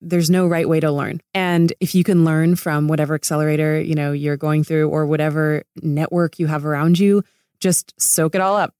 there's 0.00 0.30
no 0.30 0.46
right 0.46 0.68
way 0.68 0.80
to 0.80 0.90
learn. 0.90 1.20
And 1.34 1.72
if 1.80 1.94
you 1.94 2.04
can 2.04 2.24
learn 2.24 2.56
from 2.56 2.88
whatever 2.88 3.14
accelerator, 3.14 3.80
you 3.80 3.94
know, 3.94 4.12
you're 4.12 4.36
going 4.36 4.64
through 4.64 4.88
or 4.88 5.06
whatever 5.06 5.64
network 5.82 6.38
you 6.38 6.46
have 6.46 6.64
around 6.64 6.98
you, 6.98 7.24
just 7.60 7.94
soak 8.00 8.34
it 8.34 8.40
all 8.40 8.56
up, 8.56 8.74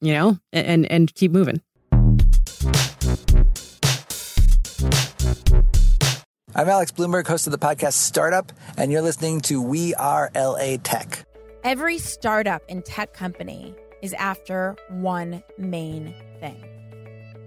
you 0.00 0.12
know, 0.12 0.38
and 0.52 0.90
and 0.90 1.14
keep 1.14 1.30
moving. 1.30 1.60
I'm 6.54 6.70
Alex 6.70 6.90
Blumberg, 6.90 7.26
host 7.26 7.46
of 7.46 7.50
the 7.50 7.58
podcast 7.58 7.92
Startup, 7.92 8.50
and 8.78 8.90
you're 8.90 9.02
listening 9.02 9.42
to 9.42 9.60
We 9.60 9.94
Are 9.96 10.30
LA 10.34 10.78
Tech. 10.82 11.26
Every 11.62 11.98
startup 11.98 12.62
and 12.68 12.82
tech 12.82 13.12
company 13.12 13.74
is 14.00 14.14
after 14.14 14.74
one 14.88 15.42
main 15.58 16.14
thing 16.40 16.75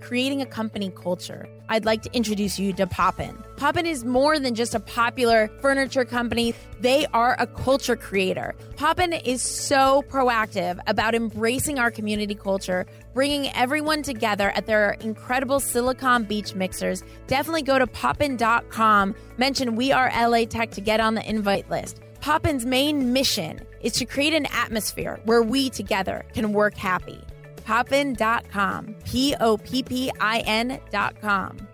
creating 0.01 0.41
a 0.41 0.45
company 0.45 0.89
culture. 0.89 1.47
I'd 1.69 1.85
like 1.85 2.01
to 2.03 2.13
introduce 2.13 2.57
you 2.57 2.73
to 2.73 2.87
Poppin. 2.87 3.37
Poppin 3.57 3.85
is 3.85 4.03
more 4.03 4.39
than 4.39 4.55
just 4.55 4.73
a 4.73 4.79
popular 4.79 5.49
furniture 5.61 6.05
company, 6.05 6.55
they 6.79 7.05
are 7.07 7.35
a 7.39 7.45
culture 7.45 7.95
creator. 7.95 8.55
Poppin 8.75 9.13
is 9.13 9.41
so 9.41 10.03
proactive 10.09 10.79
about 10.87 11.13
embracing 11.13 11.77
our 11.77 11.91
community 11.91 12.35
culture, 12.35 12.85
bringing 13.13 13.51
everyone 13.53 14.01
together 14.01 14.49
at 14.51 14.65
their 14.65 14.91
incredible 15.01 15.59
Silicon 15.59 16.23
Beach 16.23 16.55
mixers. 16.55 17.03
Definitely 17.27 17.63
go 17.63 17.77
to 17.77 17.85
poppin.com, 17.85 19.15
mention 19.37 19.75
We 19.75 19.91
Are 19.91 20.11
LA 20.15 20.45
Tech 20.45 20.71
to 20.71 20.81
get 20.81 20.99
on 20.99 21.15
the 21.15 21.29
invite 21.29 21.69
list. 21.69 21.99
Poppin's 22.21 22.65
main 22.65 23.13
mission 23.13 23.61
is 23.81 23.93
to 23.93 24.05
create 24.05 24.33
an 24.33 24.45
atmosphere 24.47 25.19
where 25.25 25.41
we 25.41 25.69
together 25.69 26.25
can 26.33 26.51
work 26.51 26.75
happy 26.75 27.21
poppin.com. 27.69 28.95
P 29.05 29.35
O 29.39 29.57
P 29.57 29.83
P 29.83 30.11
I 30.19 30.39
N.com. 30.39 31.67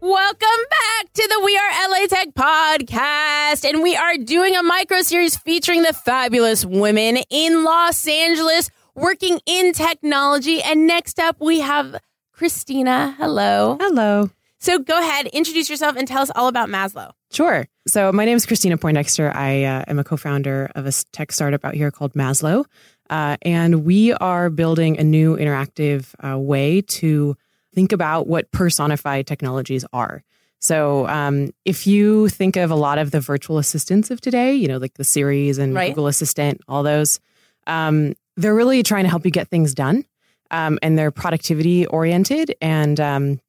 Welcome 0.00 0.38
back 0.40 1.12
to 1.12 1.28
the 1.28 1.44
We 1.44 1.56
Are 1.58 1.90
LA 1.90 2.06
Tech 2.06 2.28
podcast. 2.34 3.68
And 3.68 3.82
we 3.82 3.94
are 3.94 4.16
doing 4.16 4.56
a 4.56 4.62
micro 4.62 5.02
series 5.02 5.36
featuring 5.36 5.82
the 5.82 5.92
fabulous 5.92 6.64
women 6.64 7.18
in 7.28 7.64
Los 7.64 8.08
Angeles 8.08 8.70
working 8.94 9.40
in 9.44 9.74
technology. 9.74 10.62
And 10.62 10.86
next 10.86 11.20
up, 11.20 11.36
we 11.38 11.60
have 11.60 12.00
Cristina. 12.32 13.14
Hello. 13.18 13.76
Hello. 13.78 14.30
So 14.58 14.78
go 14.78 14.96
ahead, 14.96 15.26
introduce 15.26 15.68
yourself 15.68 15.96
and 15.96 16.06
tell 16.06 16.22
us 16.22 16.30
all 16.34 16.46
about 16.46 16.68
Maslo. 16.68 17.10
Sure. 17.32 17.66
So 17.88 18.12
my 18.12 18.24
name 18.24 18.36
is 18.36 18.46
Cristina 18.46 18.78
Poindexter. 18.78 19.28
I 19.34 19.64
uh, 19.64 19.84
am 19.88 19.98
a 19.98 20.04
co-founder 20.04 20.70
of 20.76 20.86
a 20.86 20.92
tech 21.12 21.32
startup 21.32 21.64
out 21.64 21.74
here 21.74 21.90
called 21.90 22.12
Maslo. 22.12 22.64
Uh, 23.10 23.36
and 23.42 23.84
we 23.84 24.12
are 24.14 24.50
building 24.50 24.98
a 24.98 25.04
new 25.04 25.36
interactive 25.36 26.14
uh, 26.24 26.38
way 26.38 26.80
to 26.82 27.36
think 27.74 27.92
about 27.92 28.26
what 28.26 28.50
personified 28.52 29.26
technologies 29.26 29.84
are. 29.92 30.22
So, 30.60 31.08
um, 31.08 31.52
if 31.64 31.88
you 31.88 32.28
think 32.28 32.56
of 32.56 32.70
a 32.70 32.76
lot 32.76 32.98
of 32.98 33.10
the 33.10 33.20
virtual 33.20 33.58
assistants 33.58 34.10
of 34.10 34.20
today, 34.20 34.54
you 34.54 34.68
know, 34.68 34.78
like 34.78 34.94
the 34.94 35.04
Siris 35.04 35.58
and 35.58 35.74
right. 35.74 35.90
Google 35.90 36.06
Assistant, 36.06 36.60
all 36.68 36.84
those, 36.84 37.18
um, 37.66 38.14
they're 38.36 38.54
really 38.54 38.84
trying 38.84 39.02
to 39.02 39.10
help 39.10 39.24
you 39.24 39.32
get 39.32 39.48
things 39.48 39.74
done. 39.74 40.04
Um, 40.52 40.78
and 40.82 40.98
they're 40.98 41.10
productivity 41.10 41.86
oriented. 41.86 42.54
And 42.60 43.00
um, 43.00 43.40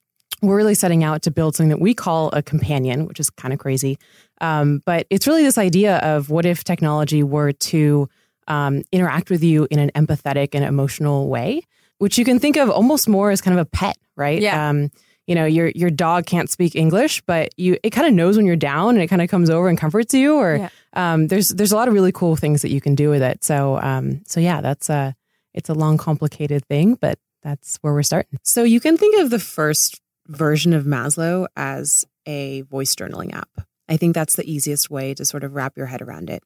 we're 0.42 0.56
really 0.56 0.74
setting 0.74 1.04
out 1.04 1.22
to 1.24 1.32
build 1.32 1.56
something 1.56 1.70
that 1.70 1.80
we 1.82 1.94
call 1.94 2.30
a 2.34 2.42
companion, 2.42 3.06
which 3.06 3.20
is 3.20 3.30
kind 3.30 3.54
of 3.54 3.60
crazy. 3.60 4.00
Um, 4.42 4.82
but 4.86 5.06
it's 5.10 5.28
really 5.28 5.44
this 5.44 5.58
idea 5.58 5.98
of 5.98 6.30
what 6.30 6.46
if 6.46 6.64
technology 6.64 7.22
were 7.22 7.52
to 7.52 8.10
um, 8.48 8.84
interact 8.92 9.30
with 9.30 9.44
you 9.44 9.68
in 9.72 9.80
an 9.80 9.92
empathetic 9.96 10.50
and 10.54 10.64
emotional 10.64 11.28
way, 11.28 11.62
which 11.98 12.18
you 12.18 12.26
can 12.26 12.40
think 12.40 12.58
of 12.58 12.70
almost 12.70 13.08
more 13.08 13.32
as 13.32 13.42
kind 13.42 13.58
of 13.58 13.66
a 13.66 13.70
pet, 13.70 13.98
right? 14.16 14.42
Yeah. 14.42 14.70
Um, 14.70 14.92
you 15.28 15.36
know, 15.36 15.46
your 15.46 15.70
your 15.70 15.90
dog 15.90 16.26
can't 16.26 16.50
speak 16.50 16.76
English, 16.76 17.22
but 17.22 17.58
you 17.58 17.78
it 17.82 17.92
kind 17.92 18.08
of 18.08 18.14
knows 18.14 18.36
when 18.36 18.46
you're 18.46 18.56
down 18.58 18.96
and 18.96 19.02
it 19.02 19.08
kind 19.08 19.22
of 19.22 19.30
comes 19.30 19.50
over 19.50 19.70
and 19.70 19.78
comforts 19.78 20.14
you. 20.14 20.36
Or 20.36 20.58
yeah. 20.58 20.70
um, 20.94 21.28
there's 21.28 21.50
there's 21.50 21.72
a 21.72 21.78
lot 21.78 21.88
of 21.88 21.94
really 21.94 22.12
cool 22.12 22.36
things 22.36 22.62
that 22.62 22.72
you 22.72 22.82
can 22.82 22.94
do 22.94 23.10
with 23.10 23.22
it. 23.22 23.44
So 23.44 23.80
um, 23.82 24.22
so 24.28 24.40
yeah, 24.42 24.60
that's 24.60 24.90
a 24.90 25.16
it's 25.54 25.70
a 25.70 25.74
long, 25.74 25.98
complicated 25.98 26.66
thing, 26.66 26.96
but 26.96 27.20
that's 27.42 27.78
where 27.82 27.94
we're 27.94 28.04
starting. 28.04 28.40
So 28.44 28.64
you 28.64 28.80
can 28.80 28.98
think 28.98 29.22
of 29.22 29.30
the 29.30 29.40
first 29.40 30.02
version 30.28 30.74
of 30.74 30.86
Maslo 30.86 31.48
as 31.56 32.06
a 32.26 32.62
voice 32.62 32.96
journaling 32.96 33.34
app. 33.34 33.68
I 33.90 33.98
think 33.98 34.16
that's 34.16 34.36
the 34.36 34.50
easiest 34.50 34.90
way 34.90 35.14
to 35.14 35.26
sort 35.26 35.44
of 35.44 35.54
wrap 35.54 35.78
your 35.78 35.88
head 35.88 36.02
around 36.02 36.30
it. 36.30 36.44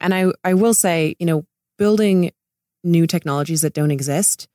And 0.00 0.14
I, 0.14 0.26
I 0.44 0.54
will 0.54 0.74
say, 0.74 1.16
you 1.18 1.26
know, 1.26 1.44
building 1.76 2.30
new 2.84 3.06
technologies 3.06 3.62
that 3.62 3.74
don't 3.74 3.90
exist, 3.90 4.48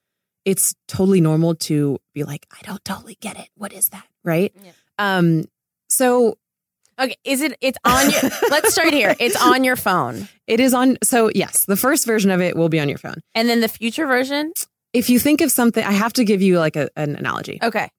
it's 0.46 0.76
totally 0.88 1.22
normal 1.22 1.56
to 1.56 2.00
be 2.14 2.24
like, 2.24 2.48
I 2.52 2.66
don't 2.66 2.84
totally 2.84 3.18
get 3.22 3.38
it. 3.38 3.50
What 3.56 3.74
is 3.74 3.90
that? 3.90 4.06
Right. 4.24 4.54
Yeah. 4.64 4.72
Um, 4.98 5.46
so 5.90 6.38
Okay, 7.00 7.16
is 7.24 7.42
it? 7.42 7.58
It's 7.60 7.78
on 7.84 8.10
your. 8.12 8.22
let's 8.52 8.72
start 8.72 8.94
here. 8.94 9.16
It's 9.20 9.36
on 9.42 9.64
your 9.64 9.76
phone. 9.76 10.28
It 10.46 10.60
is 10.60 10.74
on. 10.74 10.98
So 11.04 11.32
yes, 11.34 11.66
the 11.66 11.76
first 11.76 12.06
version 12.06 12.30
of 12.30 12.40
it 12.40 12.56
will 12.56 12.70
be 12.70 12.80
on 12.80 12.88
your 12.88 13.00
phone, 13.00 13.16
and 13.34 13.50
then 13.50 13.62
the 13.62 13.68
future 13.68 14.06
version. 14.06 14.54
If 14.94 15.10
you 15.10 15.18
think 15.18 15.42
of 15.42 15.52
something, 15.52 15.84
I 15.84 15.92
have 15.92 16.14
to 16.14 16.24
give 16.24 16.44
you 16.44 16.60
like 16.60 16.76
a, 16.76 16.90
an 16.96 17.16
analogy. 17.16 17.58
Okay. 17.64 17.90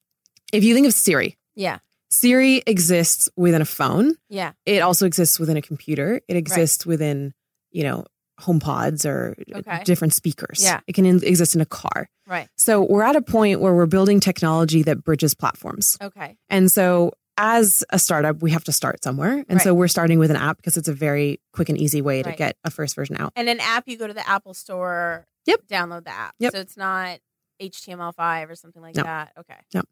If 0.53 0.63
you 0.63 0.75
think 0.75 0.87
of 0.87 0.95
Siri, 0.95 1.37
yeah, 1.57 1.79
Siri 2.15 2.63
exists 2.67 3.29
within 3.37 3.61
a 3.61 3.65
phone. 3.65 4.15
Yeah. 4.29 4.53
It 4.65 4.81
also 4.83 5.05
exists 5.05 5.41
within 5.41 5.57
a 5.57 5.63
computer. 5.63 6.21
It 6.29 6.37
exists 6.37 6.87
right. 6.87 6.91
within, 6.91 7.35
you 7.73 7.83
know, 7.83 8.05
home 8.39 8.61
pods 8.61 9.05
or 9.05 9.37
okay. 9.53 9.83
different 9.85 10.15
speakers. 10.15 10.63
Yeah. 10.63 10.81
It 10.87 10.95
can 10.95 11.07
in- 11.07 11.25
exist 11.25 11.55
in 11.55 11.61
a 11.61 11.67
car. 11.67 12.09
Right. 12.27 12.49
So 12.57 12.83
we're 12.83 13.03
at 13.03 13.17
a 13.17 13.23
point 13.23 13.61
where 13.61 13.75
we're 13.75 13.87
building 13.87 14.21
technology 14.21 14.83
that 14.85 15.03
bridges 15.03 15.35
platforms. 15.35 15.99
Okay. 16.01 16.37
And 16.49 16.71
so 16.71 17.13
as 17.37 17.85
a 17.91 17.99
startup, 17.99 18.43
we 18.43 18.53
have 18.53 18.65
to 18.65 18.73
start 18.73 19.03
somewhere. 19.03 19.45
And 19.49 19.55
right. 19.55 19.63
so 19.63 19.75
we're 19.75 19.89
starting 19.89 20.21
with 20.21 20.31
an 20.31 20.37
app 20.37 20.57
because 20.57 20.77
it's 20.77 20.89
a 20.89 20.93
very 20.93 21.41
quick 21.53 21.69
and 21.69 21.77
easy 21.77 22.01
way 22.01 22.23
right. 22.23 22.31
to 22.31 22.37
get 22.37 22.57
a 22.63 22.71
first 22.71 22.95
version 22.95 23.17
out. 23.19 23.33
And 23.35 23.49
an 23.49 23.59
app, 23.61 23.89
you 23.89 23.99
go 23.99 24.07
to 24.07 24.15
the 24.15 24.29
Apple 24.29 24.55
store, 24.55 25.27
yep. 25.47 25.61
download 25.69 26.05
the 26.05 26.13
app. 26.13 26.35
Yep. 26.39 26.53
So 26.53 26.61
it's 26.61 26.77
not 26.77 27.19
HTML5 27.61 28.51
or 28.51 28.55
something 28.55 28.83
like 28.83 28.95
no. 28.95 29.03
that. 29.03 29.33
Okay. 29.39 29.59
No. 29.75 29.83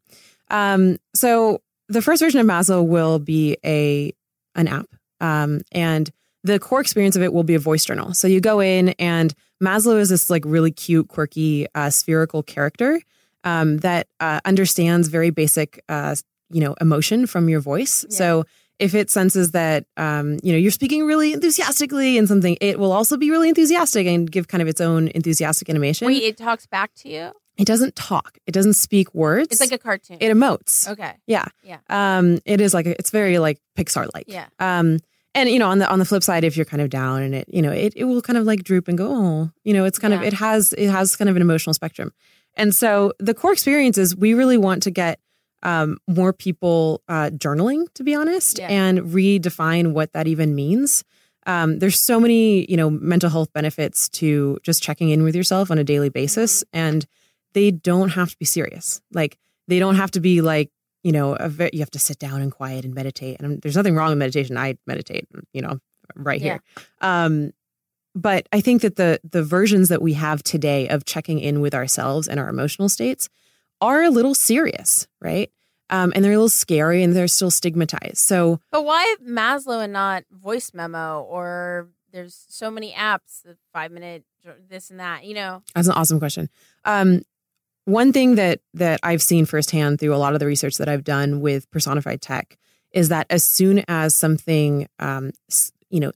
Um, 0.49 0.97
so 1.13 1.61
the 1.93 2.01
first 2.01 2.21
version 2.21 2.39
of 2.39 2.45
Maslo 2.45 2.85
will 2.85 3.19
be 3.19 3.57
a 3.65 4.13
an 4.55 4.67
app, 4.67 4.87
um, 5.19 5.61
and 5.71 6.09
the 6.43 6.59
core 6.59 6.81
experience 6.81 7.15
of 7.15 7.21
it 7.21 7.33
will 7.33 7.43
be 7.43 7.55
a 7.55 7.59
voice 7.59 7.85
journal. 7.85 8.13
So 8.13 8.27
you 8.27 8.41
go 8.41 8.59
in, 8.59 8.89
and 8.99 9.33
Maslo 9.63 9.99
is 9.99 10.09
this 10.09 10.29
like 10.29 10.43
really 10.45 10.71
cute, 10.71 11.07
quirky, 11.07 11.67
uh, 11.73 11.89
spherical 11.89 12.43
character 12.43 12.99
um, 13.43 13.77
that 13.77 14.07
uh, 14.19 14.41
understands 14.45 15.07
very 15.07 15.29
basic, 15.29 15.83
uh, 15.89 16.15
you 16.49 16.61
know, 16.61 16.75
emotion 16.81 17.27
from 17.27 17.49
your 17.49 17.61
voice. 17.61 18.05
Yeah. 18.09 18.17
So 18.17 18.45
if 18.79 18.95
it 18.95 19.09
senses 19.09 19.51
that 19.51 19.85
um, 19.97 20.39
you 20.43 20.51
know 20.51 20.57
you're 20.57 20.71
speaking 20.71 21.05
really 21.05 21.33
enthusiastically 21.33 22.17
in 22.17 22.27
something, 22.27 22.57
it 22.59 22.79
will 22.79 22.91
also 22.91 23.17
be 23.17 23.31
really 23.31 23.49
enthusiastic 23.49 24.07
and 24.07 24.29
give 24.29 24.47
kind 24.47 24.61
of 24.61 24.67
its 24.67 24.81
own 24.81 25.09
enthusiastic 25.09 25.69
animation. 25.69 26.07
Wait, 26.07 26.23
it 26.23 26.37
talks 26.37 26.65
back 26.65 26.93
to 26.95 27.09
you. 27.09 27.31
It 27.63 27.65
doesn't 27.65 27.95
talk. 27.95 28.39
It 28.45 28.51
doesn't 28.51 28.73
speak 28.73 29.15
words. 29.15 29.47
It's 29.49 29.61
like 29.61 29.71
a 29.71 29.77
cartoon. 29.77 30.17
It 30.19 30.33
emotes. 30.33 30.85
Okay. 30.85 31.13
Yeah. 31.27 31.45
Yeah. 31.63 31.77
Um, 31.89 32.39
it 32.43 32.59
is 32.59 32.73
like 32.73 32.85
a, 32.85 32.91
it's 32.99 33.09
very 33.09 33.39
like 33.39 33.57
Pixar 33.77 34.09
like. 34.13 34.25
Yeah. 34.27 34.47
Um, 34.59 34.99
and 35.33 35.49
you 35.49 35.59
know, 35.59 35.69
on 35.69 35.77
the 35.79 35.89
on 35.89 35.97
the 35.97 36.03
flip 36.03 36.23
side, 36.23 36.43
if 36.43 36.57
you're 36.57 36.65
kind 36.65 36.81
of 36.81 36.89
down 36.89 37.21
and 37.21 37.33
it, 37.33 37.47
you 37.47 37.61
know, 37.61 37.71
it, 37.71 37.93
it 37.95 38.03
will 38.03 38.21
kind 38.21 38.35
of 38.35 38.43
like 38.43 38.65
droop 38.65 38.89
and 38.89 38.97
go, 38.97 39.07
oh, 39.09 39.51
you 39.63 39.71
know, 39.71 39.85
it's 39.85 39.97
kind 39.97 40.13
yeah. 40.13 40.19
of 40.19 40.25
it 40.25 40.33
has 40.33 40.73
it 40.73 40.89
has 40.89 41.15
kind 41.15 41.29
of 41.29 41.37
an 41.37 41.41
emotional 41.41 41.73
spectrum. 41.73 42.11
And 42.55 42.75
so 42.75 43.13
the 43.17 43.33
core 43.33 43.53
experience 43.53 43.97
is 43.97 44.13
we 44.13 44.33
really 44.33 44.57
want 44.57 44.83
to 44.83 44.91
get 44.91 45.21
um, 45.61 45.99
more 46.05 46.33
people 46.33 47.01
uh, 47.07 47.29
journaling, 47.29 47.85
to 47.93 48.03
be 48.03 48.13
honest, 48.13 48.59
yeah. 48.59 48.67
and 48.67 48.99
redefine 48.99 49.93
what 49.93 50.11
that 50.11 50.27
even 50.27 50.53
means. 50.53 51.05
Um, 51.45 51.79
there's 51.79 51.97
so 51.97 52.19
many, 52.19 52.69
you 52.69 52.75
know, 52.75 52.89
mental 52.89 53.29
health 53.29 53.53
benefits 53.53 54.09
to 54.09 54.59
just 54.63 54.83
checking 54.83 55.11
in 55.11 55.23
with 55.23 55.33
yourself 55.33 55.71
on 55.71 55.77
a 55.77 55.85
daily 55.85 56.09
basis, 56.09 56.65
mm-hmm. 56.65 56.77
and 56.77 57.05
they 57.53 57.71
don't 57.71 58.09
have 58.09 58.31
to 58.31 58.37
be 58.37 58.45
serious. 58.45 59.01
Like 59.11 59.37
they 59.67 59.79
don't 59.79 59.95
have 59.95 60.11
to 60.11 60.19
be 60.19 60.41
like, 60.41 60.71
you 61.03 61.11
know, 61.11 61.37
very, 61.41 61.71
you 61.73 61.79
have 61.79 61.91
to 61.91 61.99
sit 61.99 62.19
down 62.19 62.41
and 62.41 62.51
quiet 62.51 62.85
and 62.85 62.93
meditate. 62.93 63.39
And 63.39 63.61
there's 63.61 63.75
nothing 63.75 63.95
wrong 63.95 64.09
with 64.09 64.17
meditation. 64.17 64.57
I 64.57 64.77
meditate, 64.87 65.27
you 65.53 65.61
know, 65.61 65.79
right 66.15 66.39
yeah. 66.39 66.45
here. 66.45 66.61
Um, 67.01 67.51
but 68.15 68.47
I 68.53 68.61
think 68.61 68.83
that 68.83 68.95
the 68.95 69.19
the 69.23 69.43
versions 69.43 69.89
that 69.89 70.01
we 70.01 70.13
have 70.13 70.43
today 70.43 70.87
of 70.87 71.05
checking 71.05 71.39
in 71.39 71.61
with 71.61 71.73
ourselves 71.73 72.27
and 72.27 72.39
our 72.39 72.47
emotional 72.47 72.89
states 72.89 73.27
are 73.81 74.03
a 74.03 74.09
little 74.09 74.35
serious, 74.35 75.07
right? 75.19 75.51
Um, 75.89 76.13
and 76.15 76.23
they're 76.23 76.31
a 76.31 76.35
little 76.35 76.49
scary 76.49 77.03
and 77.03 77.15
they're 77.15 77.27
still 77.27 77.51
stigmatized. 77.51 78.17
So, 78.17 78.59
but 78.71 78.85
why 78.85 79.15
Maslo 79.27 79.83
and 79.83 79.93
not 79.93 80.23
voice 80.31 80.73
memo 80.73 81.21
or 81.21 81.89
there's 82.11 82.45
so 82.49 82.71
many 82.71 82.93
apps, 82.93 83.41
the 83.43 83.57
five 83.73 83.91
minute 83.91 84.23
this 84.69 84.89
and 84.89 84.99
that. 84.99 85.25
You 85.25 85.33
know, 85.33 85.63
That's 85.75 85.87
an 85.87 85.93
awesome 85.93 86.19
question. 86.19 86.49
Um, 86.85 87.23
one 87.85 88.13
thing 88.13 88.35
that 88.35 88.61
that 88.73 88.99
I've 89.03 89.21
seen 89.21 89.45
firsthand 89.45 89.99
through 89.99 90.15
a 90.15 90.17
lot 90.17 90.33
of 90.33 90.39
the 90.39 90.45
research 90.45 90.77
that 90.77 90.89
I've 90.89 91.03
done 91.03 91.41
with 91.41 91.69
personified 91.71 92.21
tech 92.21 92.57
is 92.91 93.09
that 93.09 93.25
as 93.29 93.43
soon 93.43 93.83
as 93.87 94.15
something, 94.15 94.87
um, 94.99 95.31
you 95.89 95.99
know, 95.99 96.11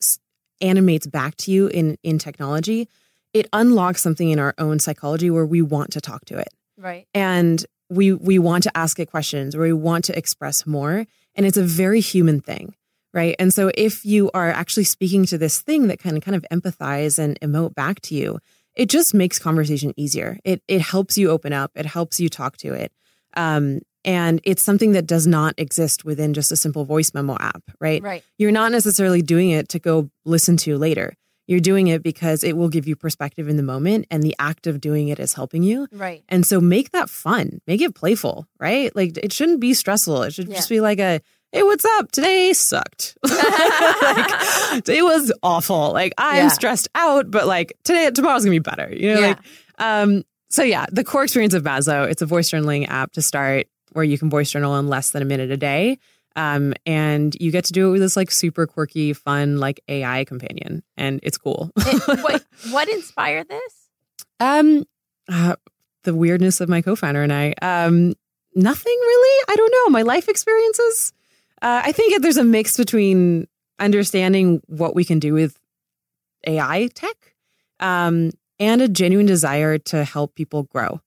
animates 0.62 1.08
back 1.08 1.36
to 1.38 1.52
you 1.52 1.68
in 1.68 1.98
in 2.04 2.19
technology, 2.19 2.88
it 3.34 3.48
unlocks 3.54 4.02
something 4.02 4.30
in 4.30 4.40
our 4.40 4.54
own 4.58 4.80
psychology 4.80 5.30
where 5.30 5.46
we 5.46 5.62
want 5.62 5.92
to 5.92 6.02
talk 6.02 6.25
to 6.25 6.38
it 6.38 6.50
right? 6.78 7.08
and 7.14 7.66
we 7.90 8.13
we 8.13 8.40
want 8.40 8.63
to 8.63 8.78
ask 8.78 9.00
it 9.00 9.10
questions 9.10 9.56
or 9.56 9.62
we 9.62 9.74
want 9.74 10.06
to 10.06 10.18
express 10.18 10.66
more 10.66 11.06
and 11.36 11.46
it's 11.46 11.58
a 11.58 11.63
very 11.63 12.00
human 12.00 12.40
thing 12.42 12.75
right 13.13 13.36
and 13.40 13.54
so 13.54 13.72
if 13.75 14.06
you 14.06 14.30
are 14.34 14.50
actually 14.50 14.84
speaking 14.84 15.25
to 15.25 15.38
this 15.38 15.62
thing 15.62 15.88
that 15.88 16.00
can 16.00 16.20
kind 16.20 16.36
of 16.36 16.46
empathize 16.52 17.20
and 17.20 17.40
emote 17.40 17.74
back 17.75 18.02
to 18.02 18.16
you 18.16 18.40
it 18.77 18.88
just 18.89 19.13
makes 19.13 19.38
conversation 19.39 19.94
easier 19.97 20.38
it 20.45 20.62
it 20.68 20.81
helps 20.81 21.18
you 21.18 21.29
open 21.29 21.51
up 21.53 21.71
it 21.75 21.85
helps 21.85 22.19
you 22.19 22.29
talk 22.29 22.57
to 22.57 22.74
it 22.74 22.91
um, 23.35 23.79
and 24.06 24.39
it's 24.44 24.63
something 24.63 24.94
that 24.94 25.06
does 25.06 25.27
not 25.27 25.53
exist 25.57 26.06
within 26.06 26.33
just 26.33 26.51
a 26.51 26.56
simple 26.56 26.85
voice 26.85 27.13
memo 27.13 27.35
app 27.39 27.63
right 27.79 28.01
Right. 28.01 28.24
you're 28.38 28.51
not 28.62 28.71
necessarily 28.71 29.21
doing 29.21 29.50
it 29.50 29.68
to 29.69 29.79
go 29.79 30.09
listen 30.25 30.56
to 30.57 30.77
later 30.77 31.13
you're 31.50 31.62
doing 31.62 31.88
it 31.88 32.03
because 32.03 32.44
it 32.44 32.57
will 32.57 32.68
give 32.68 32.85
you 32.89 32.95
perspective 32.97 33.47
in 33.47 33.56
the 33.56 33.63
moment 33.63 34.06
and 34.12 34.21
the 34.21 34.35
act 34.38 34.68
of 34.68 34.81
doing 34.81 35.07
it 35.07 35.18
is 35.18 35.33
helping 35.33 35.63
you 35.63 35.88
Right. 35.94 36.21
and 36.27 36.45
so 36.45 36.59
make 36.59 36.91
that 36.91 37.09
fun, 37.09 37.62
make 37.68 37.79
it 37.79 37.95
playful, 37.95 38.47
right? 38.59 38.94
Like 38.94 39.18
it 39.18 39.31
shouldn't 39.31 39.62
be 39.62 39.74
stressful. 39.74 40.24
It 40.24 40.33
should 40.33 40.50
just 40.51 40.68
be 40.68 40.81
like 40.81 41.00
a, 41.00 41.21
hey, 41.52 41.64
what's 41.64 41.86
up? 41.86 42.12
Today 42.12 42.54
sucked. 42.54 43.18
like 43.24 44.40
today 44.84 45.02
was 45.02 45.32
awful. 45.44 45.92
Like 45.94 46.14
I'm 46.18 46.36
Yeah. 46.36 46.48
stressed 46.50 46.88
out, 46.96 47.32
but 47.32 47.48
like 47.48 47.74
today, 47.84 48.10
tomorrow's 48.12 48.44
gonna 48.44 48.52
be 48.56 48.60
better. 48.60 48.90
You 48.94 49.14
know, 49.14 49.20
Yeah. 49.20 49.28
like, 49.28 49.40
um, 49.80 50.24
so 50.50 50.64
yeah, 50.64 50.86
the 50.92 51.04
core 51.04 51.24
experience 51.24 51.54
of 51.54 51.64
Maslo, 51.64 52.10
it's 52.10 52.22
a 52.22 52.26
voice 52.26 52.50
journaling 52.50 52.88
app 52.90 53.14
to 53.14 53.22
start 53.22 53.68
where 53.94 54.04
you 54.06 54.18
can 54.18 54.30
voice 54.30 54.50
journal 54.52 54.78
in 54.78 54.88
less 54.88 55.12
than 55.12 55.22
a 55.22 55.26
minute 55.26 55.52
a 55.52 55.58
day. 55.58 55.98
Um, 56.36 56.74
and 56.86 57.36
you 57.40 57.52
get 57.52 57.66
to 57.66 57.74
do 57.74 57.88
it 57.90 57.92
with 57.94 58.02
this 58.02 58.16
like 58.16 58.30
super 58.30 58.68
quirky, 58.68 59.14
fun, 59.14 59.58
like 59.58 59.80
AI 59.88 60.24
companion. 60.26 60.84
And 60.96 61.20
it's 61.24 61.38
cool. 61.38 61.72
It- 61.78 62.22
what, 62.24 62.46
what 62.70 62.88
inspired 62.90 63.50
this? 63.50 63.74
Um, 64.40 64.84
uh, 65.28 65.56
the 66.04 66.14
weirdness 66.14 66.62
of 66.62 66.70
my 66.70 66.82
co-founder 66.84 67.24
and 67.24 67.34
I. 67.34 67.54
Um, 67.62 68.14
nothing 68.54 68.98
really. 69.00 69.46
I 69.50 69.56
don't 69.56 69.72
know. 69.74 69.90
My 69.92 70.04
life 70.04 70.30
experiences. 70.30 71.12
Uh, 71.62 71.81
I 71.86 71.92
think 71.92 72.21
there's 72.21 72.38
a 72.38 72.44
mix 72.44 72.77
between 72.77 73.48
understanding 73.80 74.62
what 74.68 74.95
we 74.95 75.04
can 75.06 75.19
do 75.19 75.33
with 75.33 75.57
AI 76.45 76.88
tech, 76.94 77.15
um, 77.80 78.31
and 78.59 78.81
a 78.81 78.88
genuine 78.88 79.25
desire 79.25 79.77
to 79.77 80.04
help 80.04 80.36
people 80.36 80.63
grow, 80.63 81.01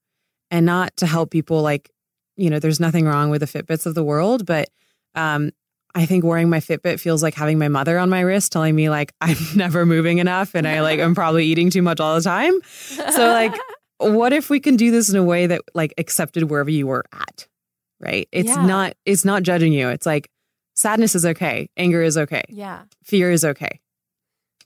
and 0.50 0.67
not 0.67 0.97
to 0.99 1.06
help 1.06 1.31
people 1.31 1.62
like, 1.62 1.91
you 2.37 2.50
know, 2.50 2.58
there's 2.58 2.81
nothing 2.81 3.06
wrong 3.06 3.31
with 3.31 3.41
the 3.41 3.47
Fitbits 3.47 3.87
of 3.87 3.94
the 3.94 4.05
world, 4.05 4.47
but 4.47 4.69
um, 5.14 5.50
I 5.94 6.06
think 6.06 6.25
wearing 6.25 6.49
my 6.49 6.61
Fitbit 6.61 7.00
feels 7.00 7.23
like 7.23 7.35
having 7.35 7.58
my 7.58 7.69
mother 7.69 7.99
on 7.99 8.08
my 8.11 8.20
wrist 8.20 8.53
telling 8.53 8.75
me 8.76 8.88
like 8.88 9.12
I'm 9.20 9.37
never 9.56 9.85
moving 9.85 10.19
enough 10.19 10.55
and 10.55 10.67
I 10.67 10.81
like 10.82 11.00
I'm 11.00 11.14
probably 11.14 11.46
eating 11.46 11.70
too 11.70 11.82
much 11.82 11.99
all 12.00 12.14
the 12.14 12.23
time. 12.23 12.55
So 12.64 13.26
like 13.32 13.55
what 13.99 14.32
if 14.32 14.49
we 14.50 14.61
can 14.61 14.76
do 14.76 14.91
this 14.93 15.11
in 15.11 15.17
a 15.17 15.25
way 15.25 15.49
that 15.49 15.62
like 15.75 15.93
accepted 15.99 16.44
wherever 16.49 16.70
you 16.70 16.87
were 16.87 17.05
at? 17.12 17.49
Right? 17.99 18.29
It's 18.31 18.49
Yeah. 18.49 18.64
not 18.67 18.94
it's 19.05 19.25
not 19.25 19.43
judging 19.43 19.73
you. 19.73 19.88
It's 19.88 20.06
like 20.06 20.31
sadness 20.81 21.15
is 21.15 21.27
okay, 21.27 21.69
anger 21.77 22.03
is 22.03 22.17
okay, 22.17 22.43
yeah, 22.49 22.82
fear 23.05 23.31
is 23.31 23.44
okay. 23.44 23.81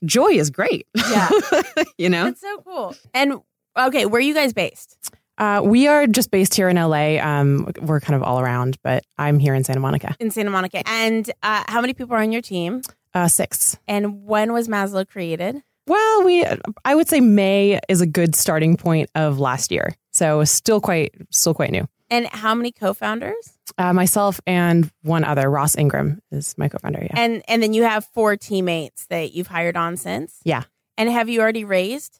Joy 0.03 0.31
is 0.31 0.49
great. 0.49 0.87
Yeah. 0.95 1.29
you 1.97 2.09
know? 2.09 2.25
that's 2.25 2.41
so 2.41 2.57
cool. 2.65 2.95
And 3.13 3.39
okay, 3.77 4.05
where 4.05 4.19
are 4.19 4.21
you 4.21 4.33
guys 4.33 4.53
based? 4.53 4.97
Uh, 5.37 5.61
we 5.63 5.87
are 5.87 6.07
just 6.07 6.31
based 6.31 6.53
here 6.53 6.69
in 6.69 6.77
LA. 6.77 7.17
Um, 7.17 7.69
we're 7.81 7.99
kind 7.99 8.15
of 8.15 8.23
all 8.23 8.39
around, 8.39 8.77
but 8.83 9.03
I'm 9.17 9.39
here 9.39 9.53
in 9.53 9.63
Santa 9.63 9.79
Monica. 9.79 10.15
In 10.19 10.31
Santa 10.31 10.49
Monica. 10.49 10.87
And 10.87 11.29
uh, 11.43 11.63
how 11.67 11.81
many 11.81 11.93
people 11.93 12.15
are 12.15 12.21
on 12.21 12.31
your 12.31 12.41
team? 12.41 12.81
Uh, 13.13 13.27
six. 13.27 13.77
And 13.87 14.25
when 14.25 14.53
was 14.53 14.67
Maslo 14.67 15.07
created? 15.07 15.61
Well, 15.87 16.23
we 16.23 16.45
I 16.83 16.95
would 16.95 17.07
say 17.07 17.21
May 17.21 17.79
is 17.89 18.01
a 18.01 18.07
good 18.07 18.35
starting 18.35 18.75
point 18.75 19.09
of 19.13 19.39
last 19.39 19.71
year. 19.71 19.95
So 20.13 20.43
still 20.43 20.81
quite 20.81 21.13
still 21.31 21.53
quite 21.53 21.71
new. 21.71 21.87
And 22.09 22.27
how 22.27 22.55
many 22.55 22.71
co-founders? 22.71 23.54
Uh, 23.77 23.91
myself 23.91 24.39
and 24.47 24.89
one 25.01 25.25
other, 25.25 25.49
Ross 25.49 25.75
Ingram, 25.77 26.21
is 26.31 26.57
my 26.57 26.69
co-founder. 26.69 27.01
Yeah. 27.03 27.19
And 27.19 27.43
and 27.47 27.61
then 27.61 27.73
you 27.73 27.83
have 27.83 28.05
four 28.13 28.37
teammates 28.37 29.05
that 29.07 29.33
you've 29.33 29.47
hired 29.47 29.75
on 29.75 29.97
since. 29.97 30.39
Yeah. 30.43 30.63
And 30.97 31.09
have 31.09 31.27
you 31.27 31.41
already 31.41 31.65
raised? 31.65 32.19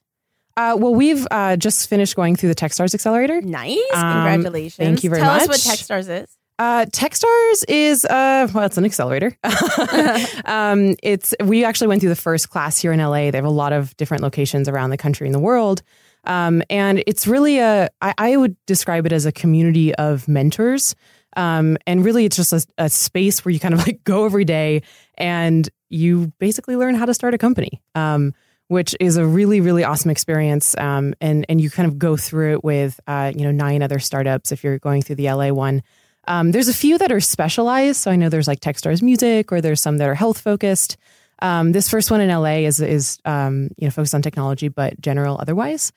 Uh, 0.57 0.75
well, 0.78 0.94
we've 0.94 1.25
uh, 1.31 1.57
just 1.57 1.90
finished 1.90 2.16
going 2.16 2.36
through 2.36 2.50
the 2.50 2.56
Techstars 2.56 2.94
Accelerator. 2.94 3.42
Nice. 3.42 3.78
Um, 3.94 4.13
Congratulations. 4.13 4.75
thank 4.75 5.04
you 5.04 5.10
very 5.10 5.22
much. 5.22 5.44
Tell 5.44 5.52
us 5.52 5.66
what 5.66 5.78
Techstars 5.78 6.24
is. 6.24 6.38
Uh, 6.57 6.86
Techstars 6.86 7.66
is 7.68 8.06
uh, 8.06 8.48
well, 8.54 8.66
it's 8.66 8.78
an 8.78 8.86
accelerator. 8.86 9.38
um, 10.46 10.96
it's 11.04 11.36
we 11.44 11.66
actually 11.66 11.88
went 11.88 12.00
through 12.00 12.10
the 12.10 12.16
first 12.16 12.50
class 12.50 12.78
here 12.78 12.94
in 12.94 13.00
LA. 13.00 13.31
They 13.31 13.38
have 13.38 13.44
a 13.44 13.50
lot 13.50 13.74
of 13.74 13.96
different 13.98 14.24
locations 14.24 14.69
around 14.69 14.92
the 14.92 14.98
country 14.98 15.28
and 15.28 15.36
the 15.36 15.40
world. 15.40 15.81
Um, 16.24 16.63
and 16.69 17.04
it's 17.06 17.28
really 17.28 17.60
a 17.60 17.90
I, 18.02 18.13
I 18.18 18.38
would 18.38 18.56
describe 18.66 19.06
it 19.06 19.12
as 19.12 19.25
a 19.25 19.34
community 19.34 19.94
of 19.96 20.30
mentors. 20.30 20.96
Um, 21.35 21.77
and 21.85 22.03
really, 22.05 22.25
it's 22.25 22.35
just 22.35 22.53
a, 22.53 22.65
a 22.77 22.89
space 22.89 23.43
where 23.43 23.51
you 23.51 23.59
kind 23.59 23.73
of 23.73 23.85
like 23.85 24.03
go 24.03 24.25
every 24.25 24.45
day 24.45 24.83
and 25.17 25.69
you 25.89 26.33
basically 26.39 26.75
learn 26.75 26.95
how 26.95 27.05
to 27.05 27.13
start 27.13 27.33
a 27.33 27.37
company. 27.37 27.81
Um, 27.93 28.33
which 28.67 28.95
is 28.99 29.17
a 29.17 29.25
really 29.25 29.61
really 29.61 29.83
awesome 29.83 30.11
experience. 30.11 30.75
Um, 30.77 31.13
and 31.21 31.45
and 31.49 31.61
you 31.61 31.69
kind 31.69 31.87
of 31.87 31.99
go 31.99 32.17
through 32.17 32.53
it 32.53 32.63
with 32.63 32.99
uh, 33.07 33.31
you 33.35 33.43
know 33.43 33.51
nine 33.51 33.81
other 33.83 33.99
startups 33.99 34.51
if 34.51 34.63
you're 34.63 34.79
going 34.79 35.01
through 35.01 35.17
the 35.17 35.31
LA 35.31 35.49
one. 35.49 35.83
Um, 36.27 36.51
there's 36.51 36.67
a 36.67 36.73
few 36.73 36.97
that 36.97 37.11
are 37.11 37.19
specialized. 37.19 38.01
So 38.01 38.09
I 38.09 38.15
know 38.15 38.29
there's 38.29 38.47
like 38.47 38.59
Techstars 38.59 39.01
music 39.03 39.51
or 39.51 39.61
there's 39.61 39.81
some 39.81 39.97
that 39.97 40.09
are 40.09 40.15
health 40.15 40.39
focused. 40.39 40.97
Um, 41.39 41.73
this 41.73 41.87
first 41.87 42.09
one 42.09 42.21
in 42.21 42.29
LA 42.29 42.65
is 42.65 42.79
is 42.79 43.19
um, 43.25 43.69
you 43.77 43.85
know 43.87 43.91
focused 43.91 44.15
on 44.15 44.21
technology 44.21 44.67
but 44.67 44.99
general 44.99 45.37
otherwise. 45.39 45.91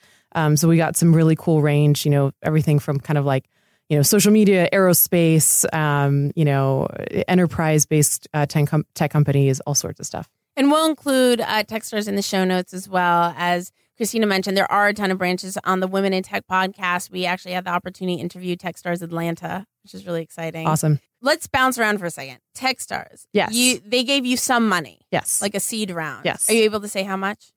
So 0.55 0.69
we 0.69 0.77
got 0.77 0.97
some 0.97 1.17
really 1.17 1.37
cool 1.37 1.63
range 1.63 2.05
you 2.05 2.11
know 2.11 2.33
everything 2.43 2.79
from 2.79 3.01
kind 3.01 3.19
of 3.19 3.25
like 3.25 3.49
you 3.89 3.97
know 3.97 4.03
social 4.03 4.33
media 4.33 4.69
aerospace 4.73 5.65
um, 5.75 6.31
you 6.37 6.45
know 6.45 6.87
enterprise 7.27 7.87
based 7.87 8.29
uh, 8.35 8.47
tech, 8.47 8.69
com- 8.69 8.87
tech 8.95 9.11
companies 9.11 9.61
all 9.61 9.75
sorts 9.75 9.99
of 10.01 10.07
stuff 10.07 10.29
And 10.57 10.71
we'll 10.71 10.89
include 10.89 11.41
uh, 11.41 11.63
Techstars 11.65 12.09
in 12.09 12.17
the 12.17 12.23
show 12.23 12.45
notes 12.45 12.75
as 12.75 12.89
well. 12.89 13.33
As 13.37 13.71
Cristina 13.97 14.27
mentioned, 14.27 14.57
there 14.57 14.71
are 14.71 14.89
a 14.89 14.95
ton 14.95 15.11
of 15.11 15.19
branches 15.19 15.57
on 15.65 15.81
the 15.81 15.87
Women 15.89 16.13
in 16.13 16.23
Tech 16.23 16.45
podcast. 16.49 17.11
We 17.11 17.27
actually 17.27 17.53
had 17.55 17.65
the 17.65 17.71
opportunity 17.71 18.17
to 18.17 18.23
interview 18.23 18.57
Techstars 18.57 19.03
Atlanta, 19.03 19.67
which 19.83 19.95
is 19.95 20.05
really 20.07 20.23
exciting. 20.23 20.67
awesome 20.67 21.01
Let's 21.21 21.49
bounce 21.49 21.79
around 21.79 21.99
for 21.99 22.07
a 22.07 22.11
second. 22.11 22.39
Techstars. 22.57 23.27
Yes. 23.33 23.53
You 23.53 23.81
they 23.85 24.05
gave 24.05 24.25
you 24.27 24.37
some 24.37 24.69
money, 24.69 25.01
yes 25.11 25.41
like 25.43 25.55
a 25.55 25.61
seed 25.61 25.91
round. 25.91 26.25
Yes. 26.25 26.49
Are 26.51 26.53
you 26.53 26.63
able 26.65 26.81
to 26.81 26.89
say 26.89 27.03
how 27.05 27.17
much? 27.17 27.53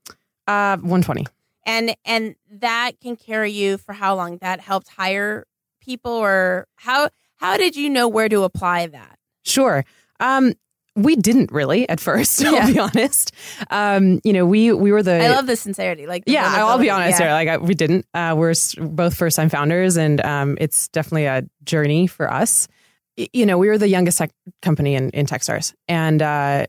uh 0.48 0.78
120 0.78 1.26
And 1.66 1.96
and 2.06 2.36
that 2.50 3.00
can 3.02 3.16
carry 3.16 3.52
you 3.52 3.78
for 3.78 3.94
how 3.94 4.16
long? 4.16 4.38
That 4.38 4.60
helped 4.62 4.90
hire 4.90 5.46
people 5.82 6.12
or 6.14 6.68
how 6.76 7.10
how 7.38 7.58
did 7.58 7.76
you 7.76 7.90
know 7.90 8.08
where 8.08 8.30
to 8.30 8.44
apply 8.44 8.88
that? 8.88 9.18
Sure. 9.44 9.84
Um, 10.20 10.54
we 10.96 11.16
didn't 11.16 11.52
really 11.52 11.88
at 11.90 12.00
first. 12.00 12.42
Yeah. 12.42 12.52
I'll 12.62 12.74
be 12.74 12.80
honest. 12.80 13.32
Um, 13.70 14.20
you 14.24 14.34
know, 14.34 14.46
we 14.46 14.72
we 14.74 14.92
were 14.92 15.02
the. 15.02 15.24
I 15.24 15.30
love 15.30 15.48
the 15.48 15.56
sincerity. 15.56 16.06
Like 16.06 16.26
the 16.26 16.34
yeah, 16.34 16.54
I'll 16.66 16.78
be 16.78 16.90
honest 16.90 17.20
Yeah. 17.20 17.28
here. 17.28 17.34
Like 17.34 17.48
I, 17.48 17.58
we 17.58 17.74
didn't. 17.74 18.06
Uh, 18.14 18.36
we're 18.38 18.54
both 18.78 19.16
first 19.16 19.36
time 19.38 19.50
founders, 19.50 19.98
and 19.98 20.20
um, 20.22 20.58
it's 20.60 20.90
definitely 20.90 21.26
a 21.26 21.44
journey 21.64 22.08
for 22.08 22.32
us. 22.32 22.68
You 23.16 23.46
know, 23.46 23.58
we 23.58 23.68
were 23.68 23.78
the 23.78 23.88
youngest 23.88 24.18
tech 24.18 24.32
company 24.62 24.96
in 24.96 25.10
in 25.12 25.26
Techstars, 25.26 25.74
and 25.88 26.22
uh, 26.22 26.66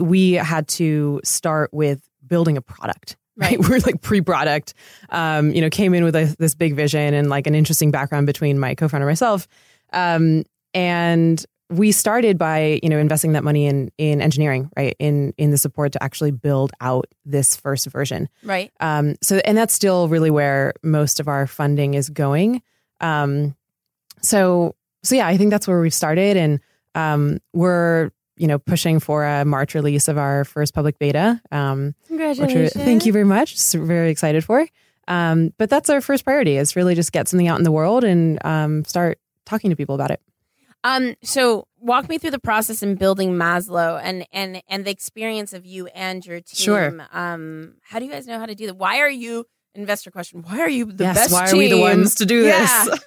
we 0.00 0.32
had 0.32 0.68
to 0.68 1.20
start 1.24 1.70
with 1.72 2.00
building 2.26 2.56
a 2.56 2.62
product. 2.62 3.16
Right, 3.36 3.58
we're 3.68 3.80
like 3.80 4.00
pre-product. 4.00 4.74
Um, 5.10 5.52
you 5.52 5.60
know, 5.60 5.70
came 5.70 5.94
in 5.94 6.04
with 6.04 6.14
a, 6.14 6.34
this 6.38 6.54
big 6.54 6.74
vision 6.74 7.14
and 7.14 7.28
like 7.28 7.46
an 7.46 7.54
interesting 7.54 7.90
background 7.90 8.26
between 8.26 8.58
my 8.58 8.74
co-founder 8.74 9.06
and 9.06 9.10
myself, 9.10 9.48
um, 9.92 10.44
and 10.72 11.44
we 11.70 11.92
started 11.92 12.38
by 12.38 12.78
you 12.82 12.88
know 12.88 12.98
investing 12.98 13.32
that 13.32 13.44
money 13.44 13.66
in 13.66 13.90
in 13.98 14.20
engineering, 14.20 14.70
right, 14.76 14.94
in 14.98 15.34
in 15.38 15.50
the 15.50 15.58
support 15.58 15.92
to 15.92 16.02
actually 16.02 16.30
build 16.30 16.72
out 16.80 17.06
this 17.24 17.56
first 17.56 17.86
version. 17.86 18.28
Right. 18.42 18.70
Um, 18.80 19.16
so, 19.22 19.36
and 19.44 19.56
that's 19.56 19.74
still 19.74 20.08
really 20.08 20.30
where 20.30 20.74
most 20.82 21.20
of 21.20 21.28
our 21.28 21.46
funding 21.46 21.94
is 21.94 22.10
going. 22.10 22.62
Um, 23.00 23.56
so, 24.22 24.74
so 25.02 25.14
yeah, 25.14 25.26
I 25.26 25.36
think 25.36 25.50
that's 25.50 25.66
where 25.66 25.80
we've 25.80 25.94
started, 25.94 26.36
and 26.36 26.60
um, 26.94 27.38
we're 27.52 28.10
you 28.36 28.46
know 28.46 28.58
pushing 28.58 29.00
for 29.00 29.24
a 29.24 29.44
March 29.44 29.74
release 29.74 30.08
of 30.08 30.18
our 30.18 30.44
first 30.44 30.74
public 30.74 30.98
beta. 30.98 31.40
Um, 31.52 31.94
Congratulations. 32.08 32.72
thank 32.72 33.06
you 33.06 33.12
very 33.12 33.24
much. 33.24 33.52
Just 33.54 33.74
very 33.74 34.10
excited 34.10 34.44
for. 34.44 34.66
Um, 35.06 35.52
but 35.58 35.68
that's 35.68 35.90
our 35.90 36.00
first 36.00 36.24
priority 36.24 36.56
is 36.56 36.76
really 36.76 36.94
just 36.94 37.12
get 37.12 37.28
something 37.28 37.48
out 37.48 37.58
in 37.58 37.64
the 37.64 37.72
world 37.72 38.04
and 38.04 38.44
um, 38.44 38.84
start 38.84 39.18
talking 39.44 39.70
to 39.70 39.76
people 39.76 39.94
about 39.94 40.10
it. 40.10 40.20
Um, 40.82 41.14
so 41.22 41.66
walk 41.78 42.08
me 42.08 42.18
through 42.18 42.32
the 42.32 42.38
process 42.38 42.82
in 42.82 42.96
building 42.96 43.32
Maslo 43.34 43.98
and 44.02 44.26
and 44.32 44.62
and 44.68 44.84
the 44.84 44.90
experience 44.90 45.52
of 45.54 45.64
you 45.64 45.86
and 45.88 46.24
your 46.24 46.40
team. 46.40 46.56
Sure. 46.56 47.06
Um, 47.12 47.76
how 47.82 47.98
do 47.98 48.04
you 48.04 48.10
guys 48.10 48.26
know 48.26 48.38
how 48.38 48.46
to 48.46 48.54
do 48.54 48.66
that? 48.66 48.76
Why 48.76 49.00
are 49.00 49.10
you 49.10 49.46
investor 49.74 50.10
question? 50.10 50.42
Why 50.42 50.60
are 50.60 50.68
you 50.68 50.86
the 50.86 51.04
yes, 51.04 51.16
best? 51.16 51.32
why 51.32 51.50
are 51.50 51.56
we 51.56 51.68
the 51.68 51.80
ones 51.80 52.16
to 52.16 52.26
do 52.26 52.44
Yeah. 52.44 52.84
this? 52.84 53.00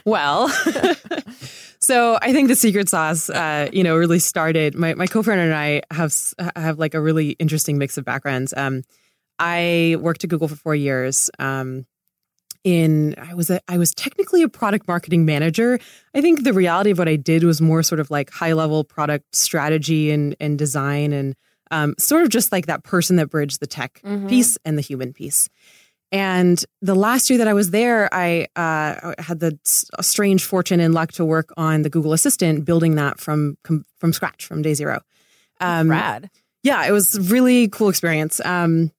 well, 0.04 0.48
so 1.80 2.18
I 2.20 2.32
think 2.32 2.48
the 2.48 2.56
secret 2.56 2.88
sauce, 2.88 3.30
uh, 3.30 3.68
you 3.72 3.82
know, 3.82 3.96
really 3.96 4.18
started. 4.18 4.74
My 4.74 4.94
my 4.94 5.06
co-founder 5.06 5.42
and 5.42 5.54
I 5.54 5.82
have 5.90 6.14
have 6.56 6.78
like 6.78 6.94
a 6.94 7.00
really 7.00 7.30
interesting 7.32 7.78
mix 7.78 7.98
of 7.98 8.04
backgrounds. 8.04 8.54
Um, 8.56 8.82
I 9.38 9.96
worked 10.00 10.24
at 10.24 10.30
Google 10.30 10.48
for 10.48 10.56
four 10.56 10.74
years. 10.74 11.30
Um, 11.38 11.86
in 12.64 13.14
I 13.18 13.34
was 13.34 13.50
a, 13.50 13.60
I 13.68 13.78
was 13.78 13.94
technically 13.94 14.42
a 14.42 14.48
product 14.48 14.88
marketing 14.88 15.24
manager. 15.24 15.78
I 16.14 16.20
think 16.20 16.42
the 16.42 16.52
reality 16.52 16.90
of 16.90 16.98
what 16.98 17.08
I 17.08 17.16
did 17.16 17.44
was 17.44 17.60
more 17.60 17.82
sort 17.82 18.00
of 18.00 18.10
like 18.10 18.30
high 18.30 18.52
level 18.52 18.84
product 18.84 19.34
strategy 19.34 20.10
and 20.10 20.34
and 20.40 20.58
design 20.58 21.12
and 21.12 21.34
um, 21.70 21.94
sort 21.98 22.22
of 22.22 22.28
just 22.30 22.52
like 22.52 22.66
that 22.66 22.82
person 22.84 23.16
that 23.16 23.30
bridged 23.30 23.60
the 23.60 23.66
tech 23.66 24.00
Mhm. 24.04 24.28
piece 24.28 24.58
and 24.64 24.76
the 24.78 24.82
human 24.82 25.12
piece. 25.12 25.48
And 26.10 26.64
the 26.80 26.94
last 26.94 27.28
year 27.28 27.38
that 27.38 27.48
I 27.48 27.52
was 27.52 27.70
there, 27.70 28.08
I 28.14 28.46
uh, 28.56 29.12
had 29.18 29.40
the 29.40 29.58
strange 30.00 30.42
fortune 30.42 30.80
and 30.80 30.94
luck 30.94 31.12
to 31.12 31.24
work 31.24 31.50
on 31.58 31.82
the 31.82 31.90
Google 31.90 32.12
Assistant, 32.14 32.64
building 32.64 32.94
that 32.94 33.20
from 33.20 33.58
from 33.98 34.12
scratch, 34.12 34.46
from 34.46 34.62
day 34.62 34.72
zero. 34.74 35.02
Um, 35.60 35.90
Rad. 35.90 36.30
yeah, 36.62 36.86
it 36.86 36.92
was 36.92 37.16
a 37.16 37.20
really 37.22 37.68
cool 37.68 37.88
experience. 37.90 38.40
Um, 38.44 38.90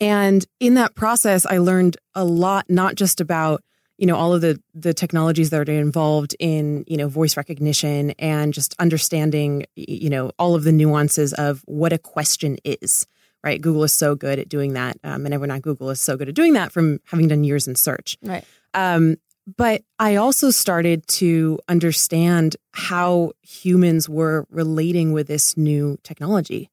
and 0.00 0.44
in 0.60 0.74
that 0.74 0.94
process, 0.94 1.46
I 1.46 1.58
learned 1.58 1.96
a 2.14 2.24
lot, 2.24 2.66
not 2.68 2.96
just 2.96 3.20
about 3.22 3.62
you 3.98 4.06
know 4.06 4.16
all 4.16 4.34
of 4.34 4.40
the 4.40 4.60
the 4.74 4.94
technologies 4.94 5.50
that 5.50 5.68
are 5.68 5.72
involved 5.72 6.34
in 6.38 6.84
you 6.86 6.96
know 6.96 7.08
voice 7.08 7.36
recognition 7.36 8.10
and 8.12 8.52
just 8.52 8.74
understanding 8.78 9.64
you 9.76 10.10
know 10.10 10.30
all 10.38 10.54
of 10.54 10.64
the 10.64 10.72
nuances 10.72 11.32
of 11.34 11.62
what 11.66 11.92
a 11.92 11.98
question 11.98 12.58
is. 12.64 13.06
Right, 13.42 13.60
Google 13.60 13.84
is 13.84 13.92
so 13.92 14.14
good 14.14 14.38
at 14.38 14.48
doing 14.48 14.72
that, 14.72 14.96
um, 15.04 15.26
and 15.26 15.34
everyone 15.34 15.54
at 15.54 15.60
Google 15.60 15.90
is 15.90 16.00
so 16.00 16.16
good 16.16 16.30
at 16.30 16.34
doing 16.34 16.54
that 16.54 16.72
from 16.72 17.00
having 17.04 17.28
done 17.28 17.44
years 17.44 17.68
in 17.68 17.76
search. 17.76 18.16
Right. 18.22 18.42
Um, 18.72 19.18
but 19.46 19.82
I 19.98 20.16
also 20.16 20.50
started 20.50 21.06
to 21.08 21.58
understand 21.68 22.56
how 22.72 23.32
humans 23.42 24.08
were 24.08 24.46
relating 24.48 25.12
with 25.12 25.26
this 25.26 25.56
new 25.56 25.98
technology, 26.02 26.70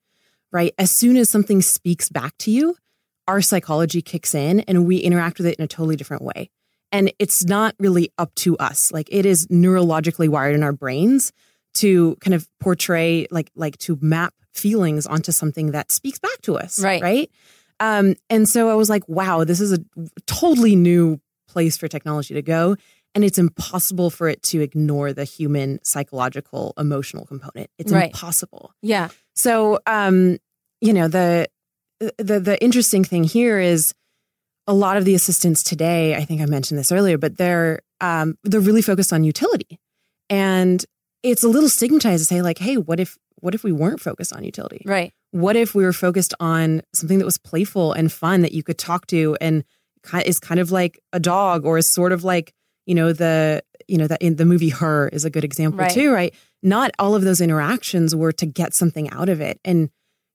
right? 0.51 0.73
As 0.77 0.91
soon 0.91 1.17
as 1.17 1.29
something 1.29 1.61
speaks 1.61 2.07
back 2.07 2.37
to 2.39 2.51
you, 2.51 2.77
our 3.27 3.41
psychology 3.41 4.01
kicks 4.01 4.33
in 4.33 4.61
and 4.61 4.87
we 4.87 4.97
interact 4.97 5.37
with 5.37 5.47
it 5.47 5.57
in 5.57 5.65
a 5.65 5.67
totally 5.67 5.97
different 5.97 6.23
way. 6.23 6.49
And 6.91 7.11
it's 7.19 7.45
not 7.45 7.75
really 7.79 8.11
up 8.17 8.33
to 8.35 8.57
us. 8.57 8.91
Like 8.91 9.07
it 9.11 9.25
is 9.25 9.47
neurologically 9.47 10.27
wired 10.27 10.55
in 10.55 10.63
our 10.63 10.73
brains 10.73 11.31
to 11.75 12.15
kind 12.17 12.33
of 12.33 12.47
portray, 12.59 13.27
like, 13.31 13.49
like 13.55 13.77
to 13.79 13.97
map 14.01 14.33
feelings 14.53 15.07
onto 15.07 15.31
something 15.31 15.71
that 15.71 15.91
speaks 15.91 16.19
back 16.19 16.41
to 16.41 16.57
us. 16.57 16.79
Right. 16.79 17.01
Right. 17.01 17.31
Um, 17.79 18.15
and 18.29 18.47
so 18.47 18.69
I 18.69 18.75
was 18.75 18.89
like, 18.89 19.07
wow, 19.07 19.43
this 19.43 19.59
is 19.61 19.71
a 19.73 19.79
totally 20.27 20.75
new 20.75 21.19
place 21.47 21.77
for 21.77 21.87
technology 21.87 22.33
to 22.33 22.41
go. 22.41 22.75
And 23.15 23.23
it's 23.23 23.37
impossible 23.37 24.09
for 24.09 24.27
it 24.29 24.43
to 24.43 24.61
ignore 24.61 25.13
the 25.13 25.23
human 25.23 25.79
psychological 25.83 26.73
emotional 26.77 27.25
component. 27.25 27.69
It's 27.77 27.91
Right. 27.91 28.05
impossible. 28.05 28.73
Yeah. 28.81 29.09
So, 29.35 29.79
um, 29.87 30.37
you 30.81 30.93
know, 30.93 31.07
the 31.07 31.47
the 32.17 32.39
the 32.39 32.61
interesting 32.61 33.03
thing 33.03 33.23
here 33.23 33.59
is 33.59 33.93
a 34.67 34.73
lot 34.73 34.97
of 34.97 35.05
the 35.05 35.15
assistants 35.15 35.63
today. 35.63 36.15
I 36.15 36.25
think 36.25 36.41
I 36.41 36.45
mentioned 36.45 36.79
this 36.79 36.91
earlier, 36.91 37.17
but 37.17 37.37
they're 37.37 37.79
um, 37.99 38.35
they're 38.43 38.59
really 38.59 38.81
focused 38.81 39.13
on 39.13 39.23
utility, 39.23 39.79
and 40.29 40.83
it's 41.23 41.43
a 41.43 41.47
little 41.47 41.69
stigmatized 41.69 42.21
to 42.21 42.25
say 42.25 42.41
like, 42.41 42.57
hey, 42.57 42.77
what 42.77 42.99
if 42.99 43.17
what 43.39 43.55
if 43.55 43.63
we 43.63 43.71
weren't 43.71 43.99
focused 43.99 44.33
on 44.33 44.43
utility? 44.43 44.83
Right. 44.85 45.13
What 45.31 45.55
if 45.55 45.73
we 45.73 45.83
were 45.83 45.93
focused 45.93 46.33
on 46.39 46.81
something 46.93 47.19
that 47.19 47.25
was 47.25 47.37
playful 47.37 47.93
and 47.93 48.11
fun 48.11 48.41
that 48.41 48.51
you 48.51 48.63
could 48.63 48.77
talk 48.77 49.07
to 49.07 49.35
and 49.41 49.63
is 50.25 50.39
kind 50.39 50.59
of 50.59 50.71
like 50.71 50.99
a 51.13 51.19
dog 51.19 51.65
or 51.65 51.77
is 51.77 51.87
sort 51.87 52.11
of 52.11 52.23
like 52.23 52.53
you 52.85 52.95
know 52.95 53.13
the 53.13 53.63
you 53.87 53.97
know 53.97 54.07
that 54.07 54.21
in 54.21 54.35
the 54.35 54.45
movie 54.45 54.69
Her 54.69 55.07
is 55.09 55.25
a 55.25 55.29
good 55.29 55.43
example 55.43 55.79
Right. 55.79 55.91
too, 55.91 56.11
right? 56.11 56.33
Not 56.63 56.91
all 56.99 57.15
of 57.15 57.23
those 57.23 57.41
interactions 57.41 58.15
were 58.15 58.31
to 58.33 58.45
get 58.45 58.73
something 58.73 59.09
out 59.09 59.29
of 59.29 59.41
it, 59.41 59.59
and 59.65 59.89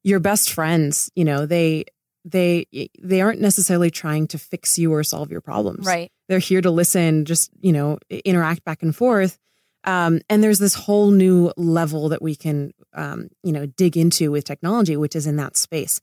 your 0.05 0.21
best 0.21 0.53
friends, 0.53 1.11
you 1.17 1.25
know, 1.25 1.47
they 1.47 1.85
they 2.27 2.67
they 3.01 3.21
aren't 3.21 3.41
necessarily 3.41 3.91
trying 3.91 4.27
to 4.29 4.39
fix 4.39 4.79
you 4.79 4.93
or 4.93 5.05
solve 5.05 5.31
your 5.31 5.41
problems. 5.41 5.87
Right. 5.87 6.11
They're 6.29 6.39
here 6.39 6.61
to 6.61 6.71
listen, 6.71 7.25
just 7.25 7.51
you 7.61 7.73
know, 7.73 7.99
interact 8.11 8.65
back 8.65 8.83
and 8.83 8.95
forth. 8.95 9.39
Um, 9.85 10.21
and 10.29 10.43
there's 10.43 10.59
this 10.59 10.75
whole 10.75 11.13
new 11.13 11.53
level 11.57 12.09
that 12.09 12.21
we 12.21 12.35
can, 12.35 12.73
um, 12.93 13.29
you 13.45 13.53
know, 13.53 13.67
dig 13.67 13.97
into 13.97 14.33
with 14.33 14.45
technology, 14.45 14.97
which 14.97 15.15
is 15.15 15.29
in 15.29 15.37
that 15.37 15.57
space. 15.57 16.01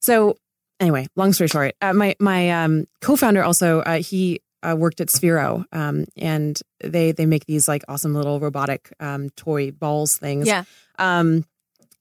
So, 0.00 0.38
anyway, 0.80 1.06
long 1.16 1.34
story 1.34 1.48
short, 1.48 1.74
uh, 1.82 1.92
my 1.92 2.16
my 2.18 2.50
um, 2.50 2.86
co-founder 3.02 3.44
also 3.44 3.80
uh, 3.80 3.98
he 3.98 4.40
uh, 4.62 4.74
worked 4.74 5.02
at 5.02 5.08
Sphero, 5.08 5.66
um, 5.72 6.06
and 6.16 6.58
they 6.80 7.12
they 7.12 7.26
make 7.26 7.44
these 7.44 7.68
like 7.68 7.84
awesome 7.88 8.14
little 8.14 8.40
robotic 8.40 8.90
um, 9.00 9.28
toy 9.30 9.70
balls 9.70 10.16
things. 10.16 10.46
Yeah. 10.46 10.64
Um, 10.98 11.44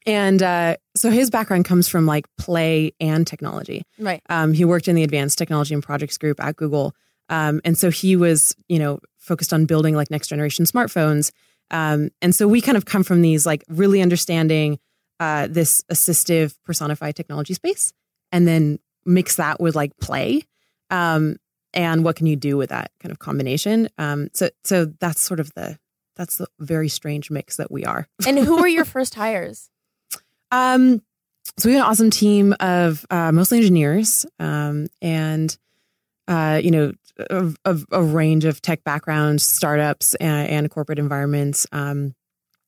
and 0.05 0.41
uh, 0.41 0.77
so 0.95 1.09
his 1.09 1.29
background 1.29 1.65
comes 1.65 1.87
from 1.87 2.05
like 2.05 2.25
play 2.37 2.93
and 2.99 3.25
technology. 3.25 3.83
Right. 3.99 4.21
Um, 4.29 4.53
he 4.53 4.63
worked 4.63 4.87
in 4.87 4.95
the 4.95 5.03
advanced 5.03 5.37
technology 5.37 5.73
and 5.73 5.83
projects 5.83 6.17
group 6.17 6.39
at 6.39 6.55
Google. 6.55 6.95
Um, 7.29 7.59
and 7.65 7.77
so 7.77 7.89
he 7.89 8.15
was, 8.15 8.55
you 8.67 8.77
know, 8.77 8.99
focused 9.17 9.51
on 9.51 9.65
building 9.65 9.95
like 9.95 10.11
next 10.11 10.27
generation 10.27 10.65
smartphones. 10.65 11.31
Um, 11.71 12.09
and 12.21 12.35
so 12.35 12.47
we 12.47 12.61
kind 12.61 12.77
of 12.77 12.85
come 12.85 13.03
from 13.03 13.23
these 13.23 13.45
like 13.45 13.63
really 13.67 14.01
understanding 14.01 14.79
uh, 15.19 15.47
this 15.49 15.83
assistive 15.91 16.55
personified 16.63 17.15
technology 17.15 17.55
space 17.55 17.91
and 18.31 18.47
then 18.47 18.77
mix 19.05 19.37
that 19.37 19.59
with 19.59 19.75
like 19.75 19.97
play. 19.97 20.43
Um, 20.91 21.37
and 21.73 22.03
what 22.03 22.15
can 22.15 22.27
you 22.27 22.35
do 22.35 22.57
with 22.57 22.69
that 22.69 22.91
kind 22.99 23.11
of 23.11 23.17
combination? 23.17 23.89
Um, 23.97 24.29
so, 24.33 24.49
so 24.63 24.85
that's 24.85 25.21
sort 25.21 25.39
of 25.39 25.51
the, 25.55 25.79
that's 26.15 26.37
the 26.37 26.47
very 26.59 26.89
strange 26.89 27.31
mix 27.31 27.57
that 27.57 27.71
we 27.71 27.83
are. 27.85 28.07
And 28.27 28.37
who 28.37 28.57
were 28.57 28.67
your 28.67 28.85
first 28.85 29.15
hires? 29.15 29.69
Um, 30.51 31.01
so 31.57 31.69
we 31.69 31.75
have 31.75 31.85
an 31.85 31.89
awesome 31.89 32.09
team 32.09 32.53
of 32.59 33.05
uh, 33.09 33.31
mostly 33.31 33.59
engineers, 33.59 34.25
um, 34.39 34.87
and 35.01 35.55
uh, 36.27 36.59
you 36.63 36.71
know, 36.71 36.91
of, 37.29 37.55
of 37.65 37.85
a 37.91 38.01
range 38.01 38.45
of 38.45 38.61
tech 38.61 38.83
backgrounds, 38.83 39.45
startups, 39.45 40.15
and, 40.15 40.49
and 40.49 40.71
corporate 40.71 40.99
environments. 40.99 41.67
Um, 41.71 42.13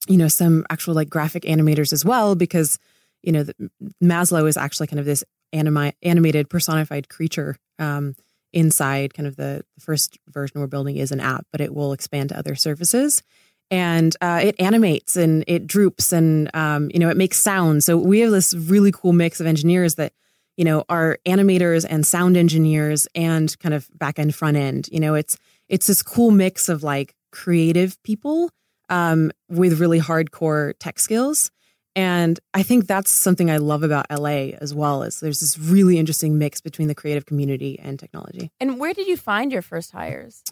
you 0.07 0.17
know, 0.17 0.27
some 0.27 0.65
actual 0.69 0.93
like 0.93 1.09
graphic 1.09 1.43
animators 1.43 1.91
as 1.91 2.05
well, 2.05 2.35
because 2.35 2.79
you 3.23 3.31
know, 3.31 3.43
the, 3.43 3.71
Maslo 4.01 4.47
is 4.47 4.57
actually 4.57 4.87
kind 4.87 4.99
of 4.99 5.05
this 5.05 5.23
animi- 5.51 5.93
animated 6.03 6.49
personified 6.49 7.09
creature. 7.09 7.57
Um, 7.79 8.15
inside 8.53 9.13
kind 9.13 9.27
of 9.27 9.35
the, 9.35 9.63
the 9.75 9.81
first 9.81 10.17
version 10.29 10.59
we're 10.59 10.67
building 10.67 10.95
is 10.95 11.11
an 11.11 11.19
app, 11.19 11.45
but 11.51 11.61
it 11.61 11.75
will 11.75 11.91
expand 11.93 12.29
to 12.29 12.37
other 12.37 12.55
services 12.55 13.21
and 13.69 14.15
uh, 14.21 14.39
it 14.43 14.55
animates 14.59 15.15
and 15.15 15.43
it 15.47 15.67
droops 15.67 16.11
and 16.13 16.49
um, 16.55 16.89
you 16.93 16.99
know 16.99 17.09
it 17.09 17.17
makes 17.17 17.37
sound. 17.37 17.83
So 17.83 17.97
we 17.97 18.19
have 18.21 18.31
this 18.31 18.53
really 18.53 18.91
cool 18.91 19.13
mix 19.13 19.39
of 19.39 19.47
engineers 19.47 19.95
that 19.95 20.13
you 20.55 20.65
know 20.65 20.85
are 20.89 21.19
animators 21.25 21.85
and 21.87 22.05
sound 22.05 22.37
engineers 22.37 23.07
and 23.15 23.57
kind 23.59 23.73
of 23.73 23.89
back 23.93 24.19
end 24.19 24.35
front 24.35 24.57
end. 24.57 24.89
You 24.91 24.99
know 24.99 25.15
it's 25.15 25.37
it's 25.69 25.87
this 25.87 26.01
cool 26.01 26.31
mix 26.31 26.69
of 26.69 26.83
like 26.83 27.15
creative 27.31 28.01
people 28.03 28.49
um, 28.89 29.31
with 29.49 29.79
really 29.79 29.99
hardcore 29.99 30.73
tech 30.79 30.99
skills. 30.99 31.51
And 31.95 32.39
I 32.53 32.61
think 32.61 32.85
that's 32.85 33.09
something 33.09 33.49
I 33.49 33.57
love 33.57 33.81
about 33.81 34.05
LA 34.11 34.51
as 34.61 34.73
well. 34.73 35.01
Is 35.01 35.19
there's 35.19 35.39
this 35.39 35.57
really 35.57 35.97
interesting 35.97 36.37
mix 36.37 36.61
between 36.61 36.87
the 36.87 36.95
creative 36.95 37.25
community 37.25 37.79
and 37.79 37.99
technology. 37.99 38.51
And 38.59 38.79
where 38.79 38.93
did 38.93 39.07
you 39.07 39.17
find 39.17 39.51
your 39.51 39.63
first 39.63 39.91
hires? 39.91 40.43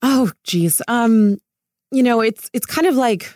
Oh, 0.00 0.32
geez. 0.42 0.80
Um, 0.88 1.38
you 1.90 2.02
know, 2.02 2.20
it's 2.20 2.50
it's 2.52 2.66
kind 2.66 2.86
of 2.86 2.94
like 2.96 3.32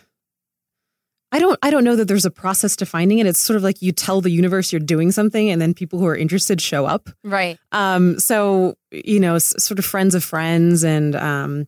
I 1.31 1.39
don't 1.39 1.57
I 1.63 1.69
don't 1.69 1.83
know 1.85 1.95
that 1.95 2.07
there's 2.07 2.25
a 2.25 2.31
process 2.31 2.75
to 2.77 2.85
finding 2.85 3.19
it. 3.19 3.25
It's 3.25 3.39
sort 3.39 3.55
of 3.57 3.63
like 3.63 3.81
you 3.81 3.91
tell 3.91 4.19
the 4.21 4.29
universe 4.31 4.71
you're 4.73 4.79
doing 4.81 5.11
something, 5.11 5.49
and 5.49 5.61
then 5.61 5.73
people 5.73 5.97
who 5.99 6.05
are 6.07 6.15
interested 6.15 6.59
show 6.61 6.85
up. 6.85 7.09
Right. 7.23 7.57
Um, 7.71 8.19
so 8.19 8.75
you 8.91 9.19
know, 9.19 9.35
s- 9.35 9.55
sort 9.63 9.79
of 9.79 9.85
friends 9.85 10.13
of 10.15 10.23
friends, 10.23 10.83
and 10.83 11.15
um, 11.15 11.67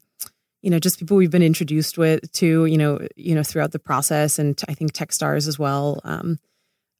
you 0.61 0.69
know, 0.69 0.79
just 0.79 0.99
people 0.99 1.15
we've 1.15 1.31
been 1.31 1.41
introduced 1.43 1.97
with 1.97 2.29
to 2.33 2.65
you 2.65 2.77
know, 2.77 2.99
you 3.15 3.33
know, 3.35 3.43
throughout 3.43 3.71
the 3.71 3.79
process, 3.79 4.37
and 4.37 4.57
t- 4.57 4.65
I 4.67 4.73
think 4.73 4.91
Techstars 4.91 5.47
as 5.47 5.57
well. 5.57 6.01
Um, 6.03 6.39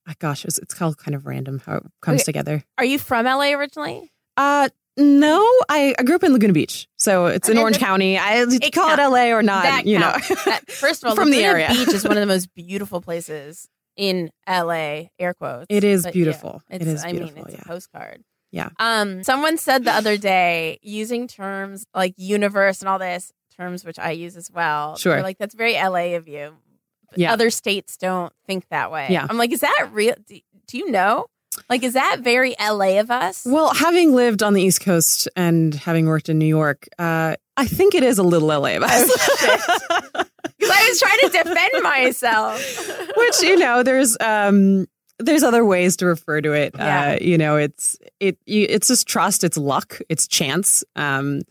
ah, 0.08 0.14
gosh, 0.20 0.46
it's, 0.46 0.58
it's 0.58 0.82
all 0.82 0.94
kind 0.94 1.16
of 1.16 1.26
random 1.26 1.62
how 1.66 1.78
it 1.78 1.84
comes 2.02 2.22
Okay. 2.22 2.26
together. 2.26 2.64
Are 2.78 2.86
you 2.86 2.98
from 2.98 3.26
LA 3.26 3.52
originally? 3.52 4.10
Uh, 4.38 4.70
no, 4.98 5.40
I, 5.70 5.96
I 5.98 6.04
grew 6.04 6.16
up 6.16 6.24
in 6.24 6.34
Laguna 6.34 6.54
Beach, 6.54 6.88
so 6.98 7.26
it's 7.28 7.50
in 7.50 7.58
Orange 7.58 7.80
County. 7.80 8.18
I 8.18 8.44
It 8.44 8.74
call 8.74 8.92
it. 8.94 8.98
LA 9.02 9.36
or 9.36 9.42
not, 9.42 9.86
you 9.86 10.00
know. 10.00 10.16
That- 10.46 10.70
first 10.70 11.04
of 11.04 11.10
all, 11.10 11.16
From 11.16 11.32
the 11.32 11.44
area. 11.44 11.68
Beach 11.70 11.88
is 11.90 12.04
one 12.04 12.18
of 12.18 12.22
the 12.22 12.28
most 12.28 12.54
beautiful 12.56 13.02
places 13.02 13.68
in 13.98 14.30
LA. 14.48 15.04
Air 15.20 15.34
quotes. 15.34 15.66
It 15.70 15.84
is 15.84 16.04
But 16.04 16.14
beautiful. 16.14 16.62
It 16.70 16.82
it's- 16.82 17.00
is 17.00 17.06
I 17.06 17.12
mean, 17.12 17.24
it's 17.36 17.54
yeah. 17.54 17.62
a 17.62 17.66
postcard. 17.66 18.24
Yeah. 18.52 18.70
Um, 18.78 19.24
someone 19.24 19.58
said 19.58 19.84
the 19.84 19.92
other 19.92 20.16
day 20.16 20.78
using 20.84 21.28
terms 21.28 21.88
like 21.96 22.14
universe 22.18 22.82
and 22.82 22.90
all 22.90 23.00
this 23.00 23.32
terms, 23.58 23.84
which 23.84 23.98
I 23.98 24.12
use 24.12 24.38
as 24.38 24.52
well. 24.52 24.96
Sure. 24.96 25.24
Like 25.24 25.40
that's 25.40 25.56
very 25.56 25.74
LA 25.74 26.16
of 26.18 26.28
you. 26.28 26.54
Yeah. 27.16 27.34
Other 27.34 27.50
states 27.50 27.98
don't 27.98 28.32
think 28.46 28.68
that 28.70 28.92
way. 28.92 29.08
Yeah. 29.10 29.26
I'm 29.28 29.38
like, 29.38 29.52
is 29.52 29.62
that 29.62 29.90
real? 29.92 30.14
Do, 30.28 30.40
do 30.68 30.78
you 30.78 30.92
know? 30.92 31.26
Like, 31.70 31.84
is 31.84 31.94
that 31.94 32.20
very 32.22 32.56
LA 32.60 33.00
of 33.00 33.12
us? 33.12 33.46
Well, 33.46 33.74
having 33.74 34.14
lived 34.14 34.44
on 34.44 34.54
the 34.54 34.62
East 34.62 34.82
Coast 34.82 35.28
and 35.36 35.74
having 35.74 36.06
worked 36.06 36.30
in 36.30 36.40
New 36.40 36.46
York, 36.46 36.88
uh, 37.00 37.36
I 37.56 37.66
think 37.68 37.96
it 37.96 38.04
is 38.04 38.18
a 38.18 38.24
little 38.24 38.48
LA 38.48 38.76
of 38.78 38.84
us. 38.84 40.28
Because 40.64 40.78
I 40.78 40.90
was 40.90 41.00
trying 41.00 41.20
to 41.20 41.44
defend 41.44 41.84
myself. 41.84 42.90
Which 43.18 43.42
you 43.42 43.58
know, 43.58 43.84
there's 43.84 44.16
um, 44.22 44.88
there's 45.20 45.44
other 45.44 45.66
ways 45.66 45.98
to 45.98 46.06
refer 46.06 46.40
to 46.42 46.54
it. 46.54 46.74
Yeah. 46.76 47.12
Uh, 47.12 47.18
you 47.24 47.38
know, 47.38 47.58
it's 47.58 47.98
it 48.20 48.38
you, 48.46 48.66
it's 48.70 48.88
just 48.88 49.08
trust, 49.08 49.44
it's 49.44 49.58
luck, 49.58 50.00
it's 50.10 50.28
chance. 50.28 50.84
Um, 50.96 51.42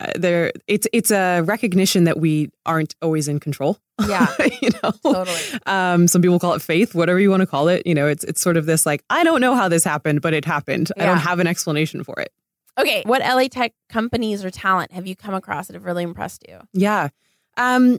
uh, 0.00 0.12
there, 0.14 0.52
it's 0.66 0.86
it's 0.92 1.10
a 1.10 1.40
recognition 1.40 2.04
that 2.04 2.18
we 2.18 2.50
aren't 2.66 2.94
always 3.00 3.28
in 3.28 3.40
control. 3.40 3.78
Yeah, 4.08 4.26
you 4.62 4.70
know, 4.82 4.90
totally. 5.02 5.60
Um, 5.66 6.08
some 6.08 6.22
people 6.22 6.38
call 6.38 6.54
it 6.54 6.62
faith, 6.62 6.94
whatever 6.94 7.20
you 7.20 7.30
want 7.30 7.40
to 7.40 7.46
call 7.46 7.68
it. 7.68 7.86
You 7.86 7.94
know, 7.94 8.06
it's 8.06 8.24
it's 8.24 8.40
sort 8.40 8.56
of 8.56 8.66
this 8.66 8.86
like 8.86 9.04
I 9.10 9.24
don't 9.24 9.40
know 9.40 9.54
how 9.54 9.68
this 9.68 9.84
happened, 9.84 10.22
but 10.22 10.34
it 10.34 10.44
happened. 10.44 10.90
I 10.98 11.06
don't 11.06 11.18
have 11.18 11.38
an 11.38 11.46
explanation 11.46 12.04
for 12.04 12.18
it. 12.20 12.32
Okay, 12.78 13.02
what 13.04 13.20
LA 13.20 13.48
tech 13.48 13.72
companies 13.88 14.44
or 14.44 14.50
talent 14.50 14.92
have 14.92 15.06
you 15.06 15.14
come 15.14 15.34
across 15.34 15.66
that 15.66 15.74
have 15.74 15.84
really 15.84 16.02
impressed 16.02 16.44
you? 16.48 16.60
Yeah. 16.72 17.08
Um, 17.56 17.98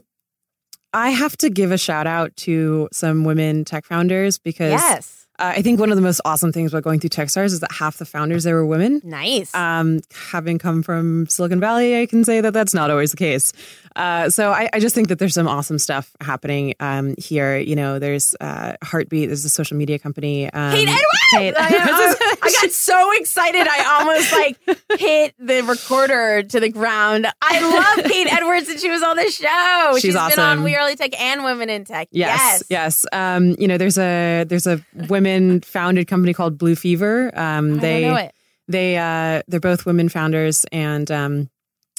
I 0.92 1.10
have 1.10 1.36
to 1.38 1.50
give 1.50 1.72
a 1.72 1.78
shout 1.78 2.06
out 2.06 2.34
to 2.38 2.88
some 2.92 3.24
women 3.24 3.64
tech 3.64 3.84
founders 3.86 4.38
because 4.38 4.72
Yes, 4.72 5.21
uh, 5.42 5.54
I 5.56 5.62
think 5.62 5.80
one 5.80 5.90
of 5.90 5.96
the 5.96 6.02
most 6.02 6.20
awesome 6.24 6.52
things 6.52 6.72
about 6.72 6.84
going 6.84 7.00
through 7.00 7.10
Techstars 7.10 7.46
is 7.46 7.60
that 7.60 7.72
half 7.72 7.96
the 7.98 8.04
founders 8.04 8.44
there 8.44 8.54
were 8.54 8.64
women. 8.64 9.00
nice. 9.02 9.52
Um, 9.54 10.00
having 10.30 10.58
come 10.58 10.82
from 10.84 11.26
Silicon 11.26 11.58
Valley, 11.58 12.00
I 12.00 12.06
can 12.06 12.24
say 12.24 12.40
that 12.40 12.52
that's 12.52 12.72
not 12.72 12.90
always 12.90 13.10
the 13.10 13.16
case. 13.16 13.52
Uh, 13.96 14.30
so 14.30 14.52
I, 14.52 14.70
I 14.72 14.78
just 14.80 14.94
think 14.94 15.08
that 15.08 15.18
there's 15.18 15.34
some 15.34 15.48
awesome 15.48 15.78
stuff 15.78 16.10
happening 16.20 16.74
um, 16.80 17.14
here. 17.18 17.58
You 17.58 17.74
know, 17.76 17.98
there's 17.98 18.34
uh, 18.40 18.76
Heartbeat, 18.82 19.28
there's 19.28 19.44
a 19.44 19.50
social 19.50 19.76
media 19.76 19.98
company. 19.98 20.48
Um, 20.50 20.72
Kate 20.74 20.88
Edwards! 21.34 22.16
Kate- 22.18 22.31
I, 22.58 22.62
got 22.62 22.70
so 22.72 23.12
excited. 23.18 23.66
I 23.68 23.98
almost 23.98 24.32
like 24.32 24.58
hit 24.98 25.34
the 25.38 25.62
recorder 25.62 26.42
to 26.42 26.60
the 26.60 26.68
ground. 26.68 27.26
I 27.40 27.60
love 27.96 28.10
Kate 28.10 28.26
Edwards 28.32 28.68
and 28.68 28.78
she 28.78 28.90
was 28.90 29.02
on 29.02 29.16
the 29.16 29.30
show. 29.30 29.98
She's 29.98 30.14
been 30.14 30.20
on 30.20 30.32
awesome. 30.32 30.62
We 30.64 30.76
Are 30.76 30.88
LA 30.88 30.94
Tech 30.94 31.18
and 31.20 31.44
Women 31.44 31.70
in 31.70 31.84
Tech. 31.84 32.08
Yes, 32.10 32.62
yes. 32.68 33.06
Um, 33.12 33.56
you 33.58 33.68
know, 33.68 33.78
there's 33.78 33.98
a 33.98 34.44
there's 34.44 34.66
a 34.66 34.84
women 35.08 35.60
founded 35.60 36.08
company 36.08 36.34
called 36.34 36.58
Blue 36.58 36.76
Fever. 36.76 37.30
Um, 37.38 37.74
I 37.74 37.76
they 37.78 38.00
don't 38.02 38.10
know 38.14 38.20
it. 38.20 38.34
they 38.68 38.96
uh, 38.96 39.42
they're 39.48 39.60
both 39.60 39.86
women 39.86 40.08
founders, 40.08 40.64
and 40.72 41.10
um, 41.10 41.50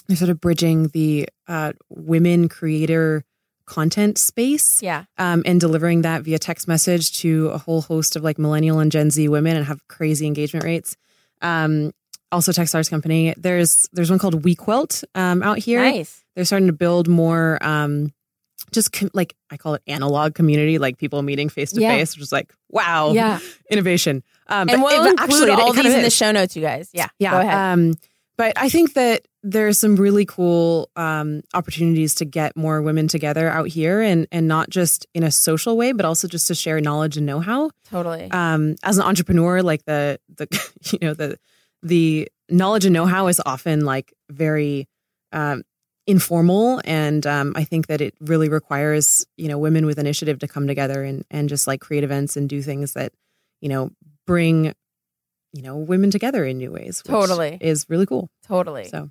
they're 0.07 0.17
sort 0.17 0.29
of 0.29 0.39
bridging 0.41 0.87
the 0.89 1.27
uh, 1.47 1.73
women 1.89 2.49
creator 2.49 3.23
content 3.65 4.17
space 4.17 4.81
Yeah. 4.81 5.05
um, 5.17 5.43
and 5.45 5.59
delivering 5.59 6.01
that 6.03 6.23
via 6.23 6.39
text 6.39 6.67
message 6.67 7.19
to 7.21 7.47
a 7.49 7.57
whole 7.57 7.81
host 7.81 8.15
of 8.15 8.23
like 8.23 8.37
millennial 8.37 8.79
and 8.79 8.91
Gen 8.91 9.09
Z 9.11 9.27
women 9.29 9.55
and 9.57 9.65
have 9.65 9.87
crazy 9.87 10.25
engagement 10.27 10.65
rates. 10.65 10.95
Um, 11.41 11.91
also, 12.31 12.51
Techstars 12.51 12.89
company. 12.89 13.33
There's 13.37 13.87
there's 13.93 14.09
one 14.09 14.17
called 14.19 14.41
WeQuilt 14.43 15.03
um, 15.13 15.43
out 15.43 15.59
here. 15.59 15.81
Nice. 15.83 16.23
They're 16.35 16.45
starting 16.45 16.67
to 16.67 16.73
build 16.73 17.07
more. 17.07 17.59
Um, 17.61 18.11
just 18.71 18.91
com- 18.91 19.11
like 19.13 19.35
I 19.51 19.57
call 19.57 19.75
it 19.75 19.83
analog 19.85 20.33
community, 20.33 20.79
like 20.79 20.97
people 20.97 21.21
meeting 21.21 21.47
face 21.49 21.71
to 21.73 21.79
face, 21.79 22.15
which 22.15 22.23
is 22.23 22.31
like 22.31 22.51
wow, 22.69 23.11
Yeah. 23.13 23.39
innovation. 23.69 24.23
Um, 24.47 24.67
And 24.67 24.81
we'll 24.81 25.05
it- 25.05 25.09
include 25.11 25.19
actually, 25.19 25.51
it 25.51 25.59
all 25.59 25.73
these 25.73 25.85
of 25.85 25.91
in 25.93 26.01
the 26.01 26.09
show 26.09 26.31
notes, 26.31 26.55
you 26.55 26.63
guys. 26.63 26.89
Yeah. 26.91 27.07
Yeah. 27.19 27.31
Go 27.31 27.39
ahead. 27.41 27.53
Um, 27.53 27.93
but 28.35 28.53
I 28.57 28.67
think 28.69 28.93
that 28.95 29.27
there's 29.43 29.77
some 29.77 29.97
really 29.97 30.25
cool 30.25 30.89
um, 30.95 31.41
opportunities 31.53 32.15
to 32.15 32.25
get 32.25 32.55
more 32.55 32.81
women 32.81 33.09
together 33.09 33.49
out 33.49 33.67
here 33.67 34.01
and 34.01 34.25
and 34.31 34.47
not 34.47 34.69
just 34.69 35.05
in 35.13 35.23
a 35.23 35.31
social 35.31 35.75
way, 35.75 35.91
but 35.91 36.05
also 36.05 36.27
just 36.27 36.47
to 36.47 36.55
share 36.55 36.79
knowledge 36.79 37.17
and 37.17 37.25
know 37.25 37.39
how. 37.41 37.69
totally. 37.89 38.31
Um, 38.31 38.75
as 38.83 38.97
an 38.97 39.03
entrepreneur, 39.03 39.61
like 39.61 39.83
the 39.85 40.19
the 40.35 40.47
you 40.91 40.99
know 41.01 41.13
the 41.13 41.37
the 41.81 42.29
knowledge 42.49 42.85
and 42.85 42.93
know 42.93 43.05
how 43.05 43.27
is 43.27 43.41
often 43.45 43.83
like 43.83 44.13
very 44.29 44.87
um, 45.33 45.63
informal, 46.07 46.81
and 46.85 47.27
um, 47.27 47.53
I 47.55 47.65
think 47.65 47.87
that 47.87 47.99
it 47.99 48.15
really 48.21 48.47
requires 48.47 49.25
you 49.37 49.49
know 49.49 49.57
women 49.57 49.85
with 49.85 49.99
initiative 49.99 50.39
to 50.39 50.47
come 50.47 50.67
together 50.67 51.03
and 51.03 51.25
and 51.29 51.49
just 51.49 51.67
like 51.67 51.81
create 51.81 52.05
events 52.05 52.37
and 52.37 52.47
do 52.47 52.61
things 52.61 52.93
that 52.93 53.11
you 53.59 53.67
know 53.67 53.91
bring 54.25 54.73
you 55.51 55.61
know 55.61 55.75
women 55.75 56.11
together 56.11 56.45
in 56.45 56.59
new 56.59 56.71
ways. 56.71 57.03
which 57.03 57.11
Totally. 57.11 57.57
is 57.59 57.85
really 57.89 58.05
cool. 58.05 58.29
totally. 58.47 58.85
So 58.85 59.09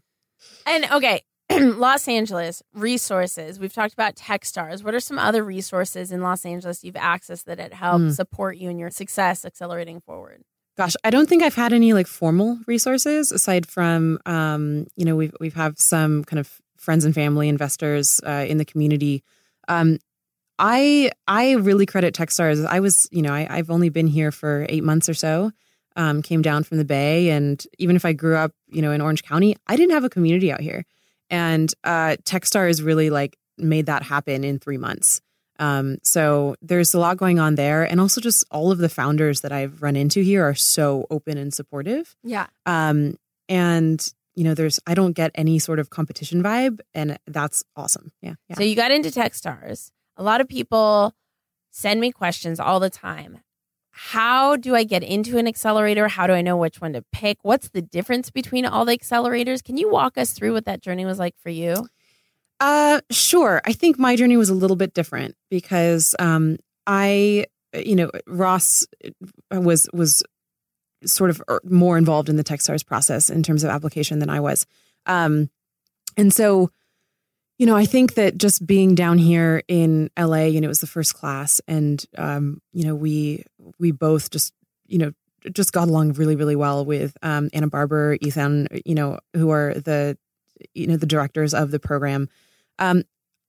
And 0.66 0.86
okay, 0.92 1.22
Los 1.52 2.08
Angeles 2.08 2.62
resources. 2.72 3.58
We've 3.58 3.72
talked 3.72 3.92
about 3.92 4.14
Techstars. 4.16 4.82
What 4.84 4.94
are 4.94 5.00
some 5.00 5.18
other 5.18 5.42
resources 5.44 6.10
in 6.12 6.20
Los 6.22 6.44
Angeles 6.46 6.82
you've 6.84 6.94
accessed 6.94 7.44
that 7.44 7.58
it 7.60 7.74
helped 7.74 8.04
Mm. 8.04 8.12
support 8.14 8.56
you 8.56 8.70
in 8.70 8.78
your 8.78 8.90
success 8.90 9.44
accelerating 9.44 10.00
forward? 10.00 10.42
gosh, 10.78 10.94
I 11.04 11.10
don't 11.10 11.28
think 11.28 11.42
I've 11.42 11.54
had 11.54 11.74
any 11.74 11.92
like 11.92 12.06
formal 12.06 12.58
resources 12.66 13.30
aside 13.30 13.66
from 13.66 14.18
um, 14.24 14.86
you 14.96 15.04
know 15.04 15.14
we've 15.16 15.34
we've 15.38 15.54
have 15.54 15.78
some 15.78 16.24
kind 16.24 16.40
of 16.40 16.60
friends 16.78 17.04
and 17.04 17.14
family 17.14 17.48
investors 17.48 18.20
uh, 18.26 18.46
in 18.48 18.56
the 18.56 18.64
community. 18.64 19.22
Um, 19.68 19.98
I 20.58 21.10
I 21.26 21.52
really 21.52 21.86
credit 21.86 22.14
Techstars. 22.14 22.64
I 22.66 22.80
was 22.80 23.08
you 23.12 23.20
know 23.22 23.32
I, 23.32 23.46
I've 23.50 23.70
only 23.70 23.90
been 23.90 24.06
here 24.06 24.32
for 24.32 24.64
eight 24.68 24.82
months 24.84 25.08
or 25.08 25.14
so. 25.14 25.50
Um, 25.96 26.22
came 26.22 26.42
down 26.42 26.64
from 26.64 26.78
the 26.78 26.84
Bay, 26.84 27.30
and 27.30 27.64
even 27.78 27.96
if 27.96 28.04
I 28.04 28.12
grew 28.12 28.36
up 28.36 28.52
you 28.68 28.82
know 28.82 28.92
in 28.92 29.00
Orange 29.00 29.22
County, 29.22 29.56
I 29.66 29.76
didn't 29.76 29.92
have 29.92 30.04
a 30.04 30.10
community 30.10 30.50
out 30.52 30.60
here. 30.60 30.84
And 31.30 31.72
uh, 31.82 32.16
Techstars 32.24 32.84
really 32.84 33.08
like 33.10 33.36
made 33.56 33.86
that 33.86 34.02
happen 34.02 34.44
in 34.44 34.58
three 34.58 34.76
months. 34.76 35.20
Um, 35.58 35.98
so 36.02 36.56
there's 36.60 36.92
a 36.92 36.98
lot 36.98 37.16
going 37.16 37.38
on 37.38 37.54
there. 37.54 37.84
And 37.84 38.00
also 38.00 38.20
just 38.20 38.44
all 38.50 38.72
of 38.72 38.78
the 38.78 38.88
founders 38.88 39.42
that 39.42 39.52
I've 39.52 39.80
run 39.82 39.96
into 39.96 40.20
here 40.20 40.44
are 40.44 40.54
so 40.54 41.06
open 41.10 41.38
and 41.38 41.54
supportive. 41.54 42.16
Yeah. 42.22 42.48
Um, 42.66 43.16
and 43.48 44.12
you 44.34 44.44
know, 44.44 44.54
there's, 44.54 44.80
I 44.86 44.94
don't 44.94 45.12
get 45.12 45.30
any 45.34 45.58
sort 45.58 45.78
of 45.78 45.90
competition 45.90 46.42
vibe 46.42 46.80
and 46.94 47.18
that's 47.26 47.62
awesome. 47.76 48.12
Yeah. 48.22 48.34
Yeah. 48.48 48.56
So 48.56 48.62
you 48.62 48.74
got 48.74 48.90
into 48.90 49.10
Techstars. 49.10 49.90
A 50.16 50.22
lot 50.22 50.40
of 50.40 50.48
people 50.48 51.14
send 51.70 52.00
me 52.00 52.12
questions 52.12 52.58
all 52.58 52.80
the 52.80 52.90
time. 52.90 53.40
How 53.92 54.56
do 54.56 54.74
I 54.74 54.84
get 54.84 55.02
into 55.02 55.38
an 55.38 55.46
accelerator? 55.46 56.08
How 56.08 56.26
do 56.26 56.32
I 56.32 56.40
know 56.40 56.56
which 56.56 56.80
one 56.80 56.94
to 56.94 57.02
pick? 57.12 57.38
What's 57.42 57.68
the 57.68 57.82
difference 57.82 58.30
between 58.30 58.64
all 58.64 58.84
the 58.84 58.96
accelerators? 58.96 59.62
Can 59.62 59.76
you 59.76 59.90
walk 59.90 60.16
us 60.16 60.32
through 60.32 60.54
what 60.54 60.64
that 60.64 60.80
journey 60.80 61.04
was 61.04 61.18
like 61.18 61.36
for 61.38 61.50
you? 61.50 61.86
Uh, 62.58 63.00
sure. 63.10 63.60
I 63.64 63.72
think 63.72 63.98
my 63.98 64.16
journey 64.16 64.36
was 64.36 64.48
a 64.48 64.54
little 64.54 64.76
bit 64.76 64.94
different 64.94 65.36
because 65.50 66.14
um, 66.18 66.56
I, 66.86 67.46
you 67.74 67.96
know, 67.96 68.10
Ross 68.26 68.86
was 69.50 69.88
was 69.92 70.22
sort 71.04 71.30
of 71.30 71.42
er, 71.50 71.60
more 71.64 71.98
involved 71.98 72.28
in 72.28 72.36
the 72.36 72.44
Techstars 72.44 72.86
process 72.86 73.28
in 73.28 73.42
terms 73.42 73.64
of 73.64 73.70
application 73.70 74.20
than 74.20 74.30
I 74.30 74.40
was, 74.40 74.66
um, 75.06 75.50
and 76.16 76.32
so, 76.32 76.70
you 77.58 77.66
know, 77.66 77.76
I 77.76 77.84
think 77.84 78.14
that 78.14 78.38
just 78.38 78.66
being 78.66 78.94
down 78.94 79.18
here 79.18 79.62
in 79.68 80.10
LA, 80.18 80.44
you 80.44 80.60
know, 80.60 80.66
it 80.66 80.68
was 80.68 80.80
the 80.80 80.86
first 80.86 81.14
class, 81.14 81.60
and 81.68 82.04
um, 82.18 82.60
you 82.72 82.84
know, 82.84 82.94
we 82.94 83.44
we 83.78 83.90
both 83.92 84.30
just, 84.30 84.52
you 84.86 84.98
know. 84.98 85.12
Just 85.52 85.72
got 85.72 85.88
along 85.88 86.12
really, 86.12 86.36
really 86.36 86.54
well 86.54 86.84
with 86.84 87.16
um, 87.20 87.50
Anna 87.52 87.66
Barber, 87.66 88.16
Ethan, 88.20 88.68
you 88.84 88.94
know, 88.94 89.18
who 89.34 89.50
are 89.50 89.74
the, 89.74 90.16
you 90.72 90.86
know, 90.86 90.96
the 90.96 91.04
directors 91.04 91.52
of 91.52 91.72
the 91.72 91.80
program. 91.80 92.28
Um, 92.78 93.02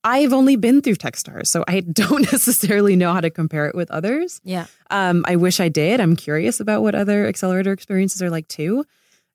I've 0.03 0.33
only 0.33 0.55
been 0.55 0.81
through 0.81 0.95
Techstars, 0.95 1.47
so 1.47 1.63
I 1.67 1.79
don't 1.81 2.31
necessarily 2.31 2.95
know 2.95 3.13
how 3.13 3.21
to 3.21 3.29
compare 3.29 3.67
it 3.67 3.75
with 3.75 3.89
others. 3.91 4.41
Yeah. 4.43 4.65
Um, 4.89 5.23
I 5.27 5.35
wish 5.35 5.59
I 5.59 5.69
did. 5.69 5.99
I'm 5.99 6.15
curious 6.15 6.59
about 6.59 6.81
what 6.81 6.95
other 6.95 7.27
accelerator 7.27 7.71
experiences 7.71 8.21
are 8.21 8.29
like 8.29 8.47
too. 8.47 8.85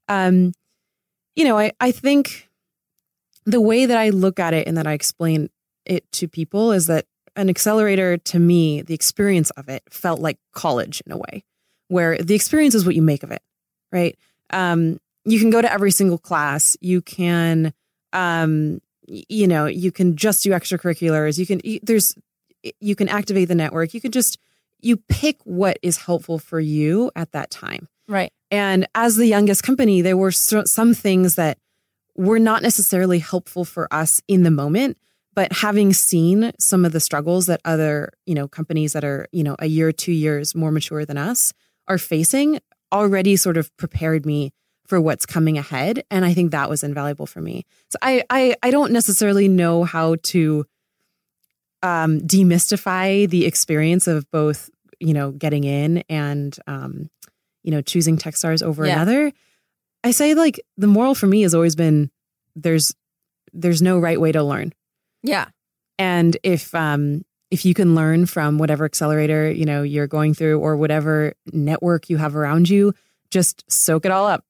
Um, 0.09 0.53
you 1.37 1.45
know, 1.45 1.57
I, 1.57 1.73
I 1.81 1.93
think 1.93 2.48
the 3.51 3.61
way 3.61 3.87
that 3.87 3.97
I 3.97 4.11
look 4.11 4.39
at 4.39 4.53
it 4.53 4.69
and 4.69 4.77
that 4.77 4.87
I 4.87 4.93
explain 4.93 5.49
it 5.87 6.11
to 6.13 6.29
people 6.29 6.73
is 6.73 6.87
that 6.87 7.07
an 7.35 7.49
accelerator 7.49 8.19
to 8.19 8.39
me, 8.39 8.83
the 8.83 8.95
experience 8.95 9.51
of 9.51 9.69
it 9.69 9.83
felt 9.91 10.21
like 10.21 10.39
college 10.53 11.03
in 11.07 11.13
a 11.13 11.17
way, 11.17 11.45
where 11.89 12.19
the 12.19 12.35
experience 12.35 12.75
is 12.75 12.85
what 12.85 12.95
you 12.95 13.03
make 13.03 13.23
of 13.23 13.31
it, 13.31 13.43
right? 13.91 14.19
Um, 14.51 14.99
you 15.25 15.39
can 15.39 15.51
go 15.51 15.63
to 15.63 15.73
every 15.73 15.91
single 15.91 16.19
class. 16.19 16.77
You 16.81 17.01
can, 17.01 17.73
um, 18.13 18.81
you 19.07 19.47
know, 19.47 19.67
you 19.67 19.93
can 19.93 20.17
just 20.17 20.43
do 20.43 20.51
extracurriculars. 20.51 21.39
You 21.39 21.47
can, 21.47 21.61
y- 21.65 21.81
there's, 21.83 22.15
you 22.81 22.95
can 22.95 23.09
activate 23.09 23.49
the 23.49 23.55
network. 23.55 23.95
You 23.95 24.01
can 24.01 24.13
just, 24.13 24.39
you 24.81 24.97
pick 24.97 25.39
what 25.45 25.79
is 25.83 25.97
helpful 25.97 26.39
for 26.39 26.61
you 26.61 27.11
at 27.17 27.33
that 27.33 27.51
time. 27.51 27.89
Right. 28.09 28.33
And 28.51 28.87
as 28.95 29.17
the 29.17 29.27
youngest 29.27 29.63
company, 29.63 30.03
there 30.03 30.17
were 30.17 30.33
so, 30.33 30.65
some 30.65 30.93
things 30.93 31.37
that 31.37 31.59
were 32.19 32.39
not 32.39 32.63
necessarily 32.63 33.19
helpful 33.21 33.65
for 33.65 33.89
us 33.93 34.21
in 34.29 34.43
the 34.43 34.51
moment. 34.51 34.99
But 35.35 35.53
having 35.53 35.93
seen 35.93 36.53
some 36.59 36.85
of 36.85 36.91
the 36.93 36.99
struggles 37.01 37.47
that 37.47 37.61
other, 37.65 38.11
you 38.27 38.35
know, 38.35 38.49
companies 38.49 38.93
that 38.95 39.05
are, 39.05 39.29
you 39.31 39.45
know, 39.45 39.55
a 39.61 39.67
year, 39.67 39.93
two 39.93 40.13
years 40.13 40.55
more 40.55 40.73
mature 40.73 41.05
than 41.07 41.17
us 41.17 41.53
are 41.87 41.97
facing, 41.99 42.59
already 42.93 43.37
sort 43.37 43.57
of 43.57 43.75
prepared 43.77 44.27
me 44.27 44.51
for 44.87 45.01
what's 45.01 45.27
coming 45.27 45.57
ahead. 45.57 46.03
And 46.11 46.25
I 46.25 46.35
think 46.35 46.51
that 46.51 46.69
was 46.69 46.83
invaluable 46.83 47.27
for 47.27 47.41
me. 47.41 47.65
So 47.91 47.99
I 48.03 48.25
I, 48.29 48.57
I 48.65 48.71
don't 48.73 48.91
necessarily 48.93 49.47
know 49.47 49.85
how 49.85 50.17
to 50.25 50.65
um, 51.83 52.21
demystify 52.21 53.29
the 53.29 53.47
experience 53.47 54.09
of 54.09 54.29
both, 54.33 54.71
you 54.99 55.15
know, 55.15 55.31
getting 55.31 55.63
in 55.65 56.03
and 56.09 56.57
um, 56.67 57.11
you 57.63 57.71
know, 57.71 57.83
choosing 57.83 58.17
Techstars 58.17 58.63
over 58.63 58.87
Yeah. 58.87 58.95
another. 58.95 59.33
I 60.05 60.11
say 60.11 60.35
like 60.35 60.61
the 60.77 60.87
moral 60.87 61.15
for 61.15 61.27
me 61.27 61.43
has 61.43 61.55
always 61.55 61.77
been 61.77 62.11
there's 62.55 62.95
there's 63.53 63.83
no 63.83 63.99
right 63.99 64.21
way 64.21 64.33
to 64.33 64.43
learn. 64.43 64.73
Yeah. 65.23 65.47
And 65.99 66.37
if 66.43 66.75
um 66.75 67.25
if 67.51 67.65
you 67.65 67.75
can 67.75 67.95
learn 67.95 68.27
from 68.27 68.59
whatever 68.59 68.85
accelerator, 68.85 69.51
you 69.51 69.65
know, 69.65 69.83
you're 69.83 70.07
going 70.07 70.35
through 70.35 70.61
or 70.61 70.77
whatever 70.77 71.33
network 71.53 72.11
you 72.11 72.19
have 72.19 72.37
around 72.37 72.69
you, 72.69 72.93
just 73.31 73.65
soak 73.71 74.05
it 74.05 74.13
all 74.13 74.27
up. 74.27 74.45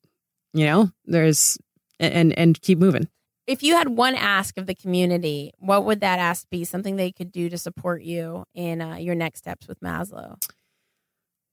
You 0.52 0.66
know, 0.66 0.90
there's 1.04 1.58
and 2.00 2.37
and 2.37 2.61
keep 2.61 2.78
moving. 2.78 3.08
If 3.46 3.62
you 3.62 3.76
had 3.76 3.88
one 3.88 4.14
ask 4.14 4.58
of 4.58 4.66
the 4.66 4.74
community, 4.74 5.52
what 5.58 5.87
would 5.87 6.00
that 6.00 6.18
ask 6.18 6.50
be? 6.50 6.64
Something 6.64 6.96
they 6.96 7.11
could 7.11 7.32
do 7.32 7.48
to 7.48 7.56
support 7.56 8.02
you 8.02 8.44
in 8.54 8.82
uh, 8.82 8.96
your 8.96 9.14
next 9.14 9.38
steps 9.38 9.66
with 9.66 9.80
Maslo? 9.80 10.37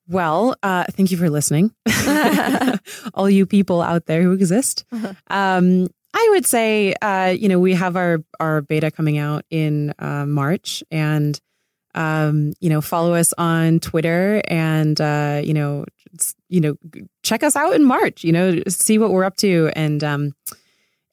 Well, 0.08 0.56
uh, 0.62 0.86
thank 0.92 1.12
you 1.12 1.18
for 1.18 1.30
listening, 1.30 1.74
all 3.14 3.30
you 3.30 3.46
people 3.46 3.82
out 3.82 4.06
there 4.06 4.22
who 4.22 4.34
exist. 4.34 4.86
Um, 5.28 5.88
I 6.14 6.28
would 6.32 6.46
say, 6.46 6.94
uh, 7.02 7.36
you 7.38 7.50
know, 7.50 7.60
we 7.60 7.74
have 7.74 7.96
our 7.98 8.24
our 8.40 8.62
beta 8.62 8.90
coming 8.90 9.18
out 9.18 9.44
in 9.50 9.94
uh, 10.00 10.26
March, 10.26 10.84
and 10.90 11.40
um, 11.96 12.54
you 12.60 12.70
know, 12.70 12.82
follow 12.82 13.16
us 13.16 13.34
on 13.38 13.80
Twitter, 13.80 14.42
and 14.48 15.00
uh, 15.02 15.42
you 15.44 15.54
know, 15.54 15.86
you 16.48 16.62
know, 16.62 16.76
check 17.24 17.44
us 17.44 17.56
out 17.56 17.74
in 17.74 17.84
March. 17.84 18.24
You 18.24 18.32
know, 18.32 18.62
see 18.68 18.98
what 18.98 19.12
we're 19.12 19.24
up 19.26 19.36
to, 19.38 19.72
and 19.76 20.04
um, 20.04 20.36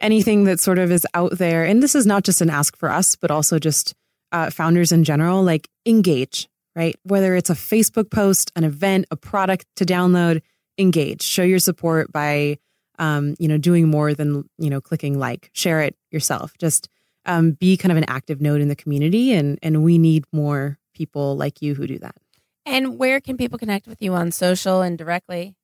anything 0.01 0.45
that 0.45 0.61
sort 0.61 0.79
of 0.79 0.93
is 0.93 1.07
out 1.15 1.39
there. 1.39 1.65
And 1.65 1.83
this 1.83 1.95
is 1.95 2.07
not 2.07 2.25
just 2.25 2.41
an 2.41 2.51
ask 2.51 2.77
for 2.77 2.91
us, 2.91 3.17
but 3.17 3.31
also 3.31 3.59
just 3.59 3.95
uh, 4.31 4.51
founders 4.51 4.93
in 4.93 5.03
general. 5.03 5.43
Like 5.43 5.69
engage, 5.87 6.49
right? 6.75 6.97
Whether 7.05 7.35
it's 7.35 7.51
a 7.51 7.55
Facebook 7.55 8.11
post, 8.11 8.53
an 8.57 8.65
event, 8.65 9.07
a 9.11 9.17
product 9.17 9.67
to 9.77 9.85
download, 9.85 10.43
engage. 10.79 11.23
Show 11.23 11.43
your 11.43 11.59
support 11.59 12.13
by, 12.13 12.59
um, 12.99 13.35
you 13.39 13.49
know, 13.49 13.59
doing 13.59 13.89
more 13.89 14.15
than 14.15 14.49
you 14.59 14.71
know, 14.71 14.81
clicking 14.81 15.19
like. 15.19 15.51
Share 15.53 15.81
it 15.81 15.97
yourself. 16.11 16.57
Just 16.59 16.89
um, 17.27 17.53
be 17.53 17.77
kind 17.77 17.93
of 17.93 17.99
an 17.99 18.05
active 18.09 18.41
node 18.41 18.61
in 18.61 18.69
the 18.69 18.77
community, 18.77 19.33
and 19.33 19.59
and 19.63 19.83
we 19.83 19.99
need 19.99 20.25
more 20.33 20.79
people 20.95 21.37
like 21.37 21.63
you 21.63 21.75
who 21.75 21.87
do 21.87 21.99
that. 21.99 22.17
And 22.65 22.99
where 22.99 23.21
can 23.21 23.37
people 23.37 23.59
connect 23.59 23.87
with 23.87 24.01
you 24.01 24.15
on 24.15 24.31
social 24.31 24.83
and 24.83 24.97
directly? 24.97 25.55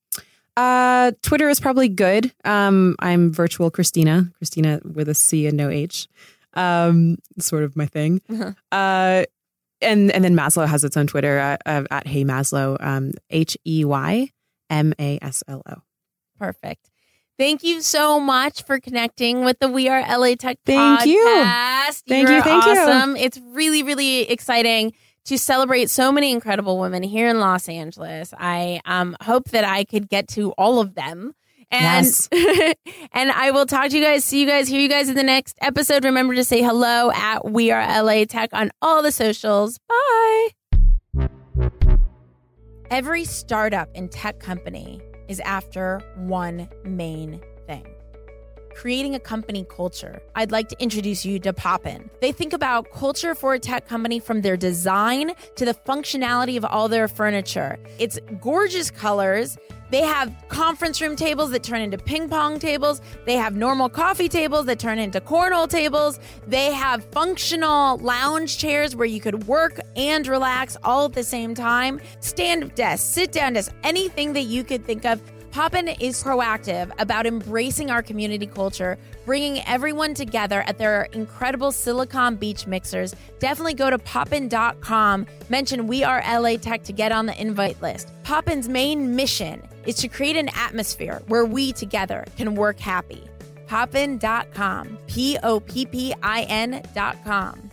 Uh, 0.56 1.12
Twitter 1.22 1.48
is 1.48 1.60
probably 1.60 1.88
good. 1.88 2.32
Um, 2.44 2.96
I'm 2.98 3.32
virtual 3.32 3.70
Cristina, 3.70 4.32
Cristina 4.38 4.80
with 4.84 5.08
a 5.08 5.14
C 5.14 5.46
and 5.46 5.56
no 5.56 5.68
H. 5.68 6.08
Um, 6.54 7.18
sort 7.38 7.62
of 7.62 7.76
my 7.76 7.86
thing. 7.86 8.20
Uh-huh. 8.28 8.52
Uh, 8.72 9.24
and 9.80 10.10
and 10.10 10.24
then 10.24 10.34
Maslo 10.34 10.66
has 10.66 10.84
its 10.84 10.96
own 10.96 11.06
Twitter 11.06 11.38
uh, 11.38 11.56
uh, 11.66 11.84
at 11.90 12.06
Hey 12.06 12.24
Maslo, 12.24 12.76
um, 12.80 13.12
H 13.30 13.56
E 13.66 13.84
Y 13.84 14.30
M 14.70 14.92
A 14.98 15.18
S 15.22 15.42
L 15.48 15.62
O. 15.68 15.82
Perfect. 16.38 16.90
Thank 17.38 17.62
you 17.62 17.82
so 17.82 18.18
much 18.18 18.64
for 18.64 18.80
connecting 18.80 19.44
with 19.44 19.60
the 19.60 19.68
We 19.68 19.88
Are 19.88 20.00
LA 20.00 20.34
Tech 20.34 20.58
Thank 20.66 21.00
podcast. 21.00 21.06
you. 21.06 21.24
Thank 22.08 22.28
you, 22.28 22.42
thank 22.42 22.64
you. 22.64 22.72
awesome. 22.72 23.16
It's 23.16 23.38
really, 23.38 23.84
really 23.84 24.22
exciting 24.22 24.92
to 25.26 25.38
celebrate 25.38 25.88
so 25.88 26.10
many 26.10 26.32
incredible 26.32 26.80
women 26.80 27.04
here 27.04 27.28
in 27.28 27.38
Los 27.38 27.68
Angeles. 27.68 28.34
I 28.36 28.80
um, 28.86 29.16
hope 29.20 29.50
that 29.50 29.62
I 29.62 29.84
could 29.84 30.08
get 30.08 30.26
to 30.30 30.50
all 30.52 30.80
of 30.80 30.94
them. 30.94 31.34
And 31.70 32.06
Yes. 32.06 32.28
and 33.12 33.30
I 33.30 33.50
will 33.50 33.66
talk 33.66 33.90
to 33.90 33.98
you 33.98 34.02
guys, 34.02 34.24
see 34.24 34.40
you 34.40 34.46
guys, 34.46 34.68
hear 34.68 34.80
you 34.80 34.88
guys 34.88 35.08
in 35.08 35.14
the 35.14 35.22
next 35.22 35.58
episode. 35.60 36.04
Remember 36.04 36.34
to 36.34 36.44
say 36.44 36.62
hello 36.62 37.10
at 37.12 37.44
We 37.44 37.70
Are 37.70 38.02
LA 38.02 38.24
Tech 38.24 38.50
on 38.52 38.70
all 38.80 39.02
the 39.02 39.12
socials. 39.12 39.78
Bye. 39.88 41.28
Every 42.90 43.24
startup 43.24 43.90
and 43.94 44.10
tech 44.10 44.40
company 44.40 45.00
is 45.28 45.40
after 45.40 46.00
one 46.16 46.68
main 46.84 47.40
thing 47.66 47.86
creating 48.78 49.16
a 49.16 49.18
company 49.18 49.66
culture. 49.68 50.22
I'd 50.36 50.52
like 50.52 50.68
to 50.68 50.80
introduce 50.80 51.26
you 51.26 51.40
to 51.40 51.52
Poppin. 51.52 52.08
They 52.20 52.30
think 52.30 52.52
about 52.52 52.92
culture 52.92 53.34
for 53.34 53.54
a 53.54 53.58
tech 53.58 53.88
company 53.88 54.20
from 54.20 54.40
their 54.40 54.56
design 54.56 55.32
to 55.56 55.64
the 55.64 55.74
functionality 55.74 56.56
of 56.56 56.64
all 56.64 56.86
their 56.86 57.08
furniture. 57.08 57.76
It's 57.98 58.20
gorgeous 58.40 58.92
colors. 58.92 59.58
They 59.90 60.02
have 60.02 60.32
conference 60.48 61.00
room 61.00 61.16
tables 61.16 61.50
that 61.50 61.64
turn 61.64 61.80
into 61.80 61.98
ping 61.98 62.28
pong 62.28 62.60
tables. 62.60 63.00
They 63.24 63.34
have 63.34 63.56
normal 63.56 63.88
coffee 63.88 64.28
tables 64.28 64.66
that 64.66 64.78
turn 64.78 65.00
into 65.00 65.20
cornhole 65.20 65.68
tables. 65.68 66.20
They 66.46 66.72
have 66.72 67.04
functional 67.06 67.96
lounge 67.98 68.58
chairs 68.58 68.94
where 68.94 69.06
you 69.06 69.20
could 69.20 69.48
work 69.48 69.80
and 69.96 70.24
relax 70.28 70.76
all 70.84 71.06
at 71.06 71.14
the 71.14 71.24
same 71.24 71.52
time. 71.52 72.00
Stand 72.20 72.62
up 72.62 72.76
desk, 72.76 73.12
sit 73.12 73.32
down 73.32 73.54
desk, 73.54 73.72
anything 73.82 74.34
that 74.34 74.42
you 74.42 74.62
could 74.62 74.84
think 74.84 75.04
of. 75.04 75.20
Poppin 75.58 75.88
is 75.88 76.22
proactive 76.22 76.92
about 77.00 77.26
embracing 77.26 77.90
our 77.90 78.00
community 78.00 78.46
culture, 78.46 78.96
bringing 79.26 79.60
everyone 79.66 80.14
together 80.14 80.62
at 80.68 80.78
their 80.78 81.08
incredible 81.12 81.72
Silicon 81.72 82.36
Beach 82.36 82.68
mixers. 82.68 83.12
Definitely 83.40 83.74
go 83.74 83.90
to 83.90 83.98
poppin.com, 83.98 85.26
mention 85.48 85.88
We 85.88 86.04
Are 86.04 86.22
LA 86.22 86.58
Tech 86.58 86.84
to 86.84 86.92
get 86.92 87.10
on 87.10 87.26
the 87.26 87.36
invite 87.40 87.82
list. 87.82 88.08
Poppin's 88.22 88.68
main 88.68 89.16
mission 89.16 89.60
is 89.84 89.96
to 89.96 90.06
create 90.06 90.36
an 90.36 90.48
atmosphere 90.50 91.22
where 91.26 91.44
we 91.44 91.72
together 91.72 92.24
can 92.36 92.54
work 92.54 92.78
happy. 92.78 93.24
Poppin.com, 93.66 94.96
P 95.08 95.38
O 95.42 95.58
P 95.58 95.86
P 95.86 96.14
I 96.22 96.42
N.com. 96.42 97.72